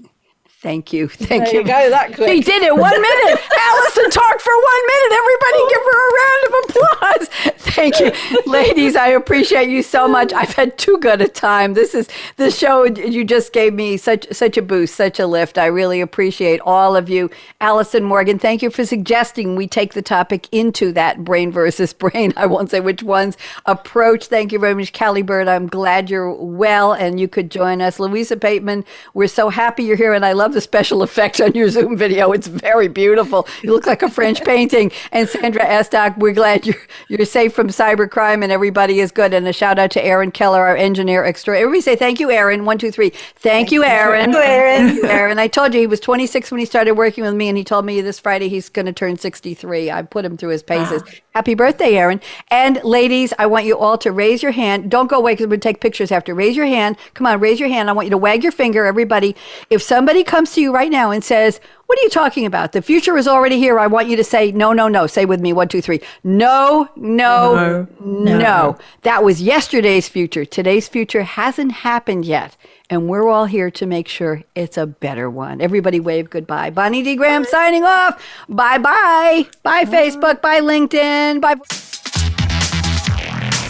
[0.63, 1.09] Thank you.
[1.09, 1.63] Thank there you.
[1.65, 2.31] go that quick.
[2.31, 3.41] He did it one minute.
[3.59, 5.11] Alison talked for one minute.
[5.19, 7.53] Everybody give her a round of applause.
[7.73, 8.11] Thank you,
[8.49, 8.95] ladies.
[8.95, 10.31] I appreciate you so much.
[10.31, 11.73] I've had too good a time.
[11.73, 12.07] This is
[12.37, 12.85] the show.
[12.85, 15.57] You just gave me such such a boost, such a lift.
[15.57, 17.29] I really appreciate all of you.
[17.59, 22.31] Alison Morgan, thank you for suggesting we take the topic into that brain versus brain.
[22.37, 23.35] I won't say which ones
[23.65, 24.27] approach.
[24.27, 25.49] Thank you very much, Cali Bird.
[25.49, 27.99] I'm glad you're well and you could join us.
[27.99, 31.69] Louisa Pateman, we're so happy you're here, and I love the special effects on your
[31.69, 32.31] Zoom video.
[32.31, 33.47] It's very beautiful.
[33.61, 34.91] You look like a French painting.
[35.11, 36.75] And Sandra Estok, we're glad you're
[37.07, 39.33] you're safe from cybercrime and everybody is good.
[39.33, 41.57] And a shout out to Aaron Keller, our engineer extra.
[41.57, 42.65] Everybody say thank you, Aaron.
[42.65, 43.09] One, two, three.
[43.09, 44.31] Thank, thank you, Aaron.
[44.31, 44.87] Thank you, Aaron.
[44.87, 45.39] Thank you, Aaron.
[45.39, 47.85] I told you he was 26 when he started working with me, and he told
[47.85, 49.91] me this Friday he's going to turn 63.
[49.91, 51.03] I put him through his paces.
[51.03, 51.09] Wow.
[51.35, 52.21] Happy birthday, Aaron.
[52.49, 54.91] And ladies, I want you all to raise your hand.
[54.91, 56.35] Don't go away because we're going to take pictures after.
[56.35, 56.95] Raise your hand.
[57.15, 57.89] Come on, raise your hand.
[57.89, 59.35] I want you to wag your finger, everybody.
[59.69, 62.73] If somebody comes to you right now and says, what are you talking about?
[62.73, 63.79] The future is already here.
[63.79, 65.07] I want you to say, no, no, no.
[65.07, 66.01] Say with me, one, two, three.
[66.21, 68.37] No, no, no.
[68.37, 68.77] no.
[69.03, 70.43] That was yesterday's future.
[70.43, 72.57] Today's future hasn't happened yet.
[72.89, 75.61] And we're all here to make sure it's a better one.
[75.61, 76.71] Everybody wave goodbye.
[76.71, 77.15] Bonnie D.
[77.15, 78.21] Graham signing off.
[78.49, 79.45] Bye bye.
[79.63, 80.41] Bye, Facebook.
[80.41, 81.39] Bye, LinkedIn.
[81.39, 81.55] Bye.